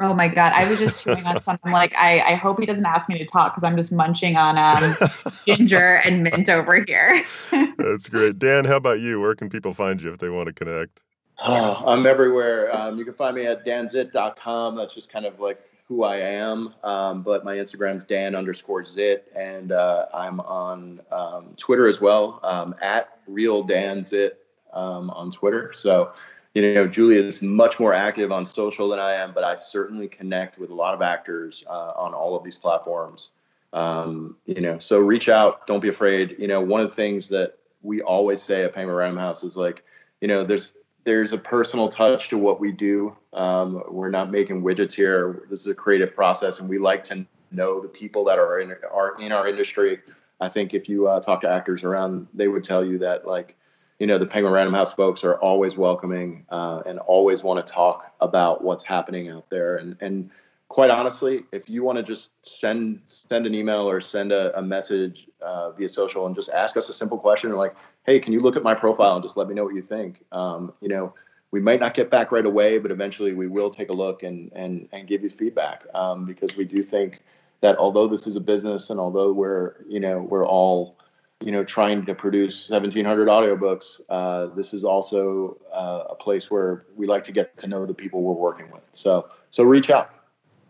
[0.00, 0.52] Oh my god!
[0.52, 1.72] I was just chewing on something.
[1.72, 4.56] Like I, I hope he doesn't ask me to talk because I'm just munching on
[4.56, 4.96] um,
[5.46, 7.24] ginger and mint over here.
[7.78, 8.64] That's great, Dan.
[8.64, 9.20] How about you?
[9.20, 11.00] Where can people find you if they want to connect?
[11.44, 12.74] Oh, I'm everywhere.
[12.76, 14.76] Um, you can find me at danzitt.com.
[14.76, 16.74] That's just kind of like who I am.
[16.84, 22.40] Um, but my Instagram's Dan underscore Zitt, and uh, I'm on um, Twitter as well
[22.42, 24.44] um, at real Dan Zitt
[24.74, 25.72] um, on Twitter.
[25.72, 26.12] So,
[26.58, 30.08] you know, Julia is much more active on social than I am, but I certainly
[30.08, 33.30] connect with a lot of actors uh, on all of these platforms.
[33.72, 35.68] Um, you know, so reach out.
[35.68, 36.34] Don't be afraid.
[36.36, 39.56] You know, one of the things that we always say at Penguin Random House is
[39.56, 39.84] like,
[40.20, 40.72] you know, there's
[41.04, 43.16] there's a personal touch to what we do.
[43.34, 45.44] Um, we're not making widgets here.
[45.48, 48.74] This is a creative process, and we like to know the people that are in
[48.92, 50.00] are in our industry.
[50.40, 53.54] I think if you uh, talk to actors around, they would tell you that like,
[53.98, 57.72] you know, the Penguin Random House folks are always welcoming uh, and always want to
[57.72, 59.76] talk about what's happening out there.
[59.76, 60.30] And and
[60.68, 64.62] quite honestly, if you want to just send send an email or send a, a
[64.62, 67.74] message uh, via social and just ask us a simple question like,
[68.06, 70.24] hey, can you look at my profile and just let me know what you think?
[70.30, 71.12] Um, you know,
[71.50, 74.52] we might not get back right away, but eventually we will take a look and
[74.54, 77.22] and and give you feedback um, because we do think
[77.60, 80.96] that although this is a business and although we're you know we're all
[81.40, 86.86] you know trying to produce 1700 audiobooks uh, this is also uh, a place where
[86.96, 88.82] we like to get to know the people we're working with.
[88.92, 90.10] So so reach out.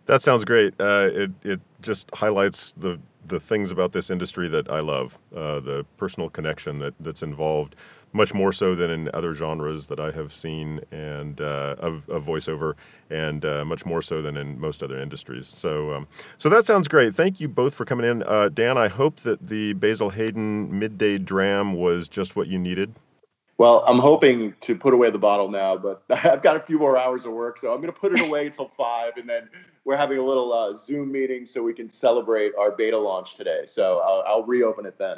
[0.07, 0.75] That sounds great.
[0.81, 5.61] Uh, it, it just highlights the the things about this industry that I love, uh,
[5.61, 7.77] the personal connection that, that's involved,
[8.13, 12.25] much more so than in other genres that I have seen and uh, of, of,
[12.25, 12.75] voiceover,
[13.11, 15.47] and uh, much more so than in most other industries.
[15.47, 17.15] So, um, so that sounds great.
[17.15, 18.79] Thank you both for coming in, uh, Dan.
[18.79, 22.95] I hope that the Basil Hayden midday dram was just what you needed.
[23.59, 26.97] Well, I'm hoping to put away the bottle now, but I've got a few more
[26.97, 29.49] hours of work, so I'm going to put it away until five, and then
[29.89, 33.63] we're having a little uh, Zoom meeting so we can celebrate our beta launch today.
[33.65, 35.17] So I'll, I'll reopen it then.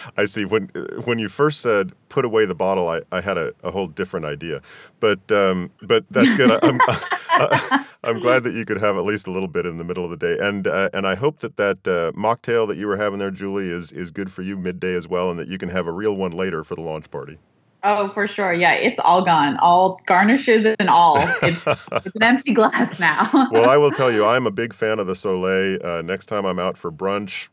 [0.16, 0.46] I see.
[0.46, 0.68] When
[1.04, 4.24] when you first said put away the bottle, I, I had a, a whole different
[4.24, 4.62] idea,
[4.98, 6.50] but um, but that's good.
[6.64, 9.84] I'm I, am glad that you could have at least a little bit in the
[9.84, 12.86] middle of the day, and uh, and I hope that that uh, mocktail that you
[12.86, 15.58] were having there, Julie, is is good for you midday as well, and that you
[15.58, 17.36] can have a real one later for the launch party.
[17.84, 18.52] Oh, for sure.
[18.52, 19.56] Yeah, it's all gone.
[19.56, 21.18] All garnishes and all.
[21.42, 23.28] It's, it's an empty glass now.
[23.50, 25.78] well, I will tell you, I'm a big fan of the Soleil.
[25.84, 27.48] Uh, next time I'm out for brunch,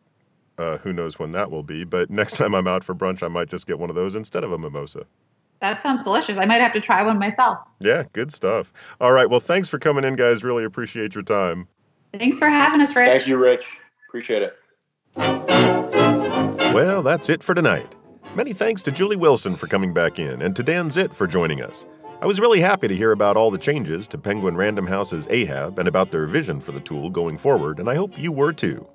[0.58, 3.28] uh, who knows when that will be, but next time I'm out for brunch, I
[3.28, 5.06] might just get one of those instead of a mimosa.
[5.62, 6.38] That sounds delicious.
[6.38, 7.58] I might have to try one myself.
[7.82, 8.72] Yeah, good stuff.
[9.02, 9.30] All right.
[9.30, 10.44] Well, thanks for coming in, guys.
[10.44, 11.68] Really appreciate your time.
[12.14, 13.08] Thanks for having us, Rich.
[13.08, 13.66] Thank you, Rich.
[14.08, 14.56] Appreciate it.
[16.74, 17.96] Well, that's it for tonight.
[18.40, 21.62] Many thanks to Julie Wilson for coming back in and to Dan Zitt for joining
[21.62, 21.86] us.
[22.22, 25.78] I was really happy to hear about all the changes to Penguin Random House's Ahab
[25.78, 28.88] and about their vision for the tool going forward, and I hope you were too.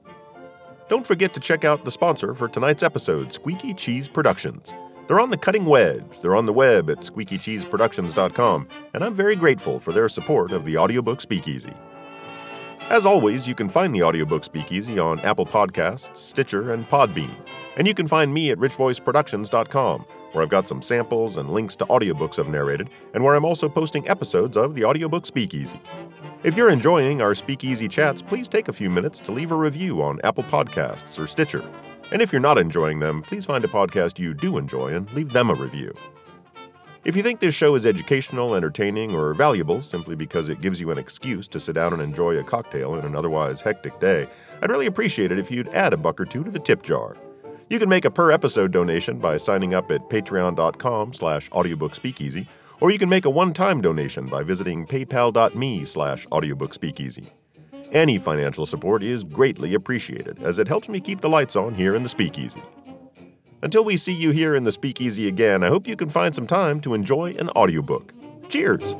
[0.88, 4.72] Don't forget to check out the sponsor for tonight's episode, Squeaky Cheese Productions.
[5.06, 6.20] They're on the cutting wedge.
[6.22, 10.78] They're on the web at squeakycheeseproductions.com, and I'm very grateful for their support of the
[10.78, 11.74] audiobook Speakeasy.
[12.88, 17.36] As always, you can find the audiobook Speakeasy on Apple Podcasts, Stitcher, and Podbean.
[17.76, 21.86] And you can find me at richvoiceproductions.com, where I've got some samples and links to
[21.86, 25.80] audiobooks I've narrated, and where I'm also posting episodes of the audiobook Speakeasy.
[26.44, 30.02] If you're enjoying our Speakeasy chats, please take a few minutes to leave a review
[30.02, 31.64] on Apple Podcasts or Stitcher.
[32.12, 35.32] And if you're not enjoying them, please find a podcast you do enjoy and leave
[35.32, 35.94] them a review.
[37.04, 40.90] If you think this show is educational, entertaining, or valuable simply because it gives you
[40.90, 44.26] an excuse to sit down and enjoy a cocktail in an otherwise hectic day,
[44.62, 47.16] I'd really appreciate it if you'd add a buck or two to the tip jar.
[47.74, 52.46] You can make a per episode donation by signing up at patreon.com slash audiobookspeakeasy,
[52.80, 57.26] or you can make a one-time donation by visiting paypal.me slash audiobookspeakeasy.
[57.90, 61.96] Any financial support is greatly appreciated, as it helps me keep the lights on here
[61.96, 62.62] in the speakeasy.
[63.60, 66.46] Until we see you here in the speakeasy again, I hope you can find some
[66.46, 68.12] time to enjoy an audiobook.
[68.48, 68.94] Cheers!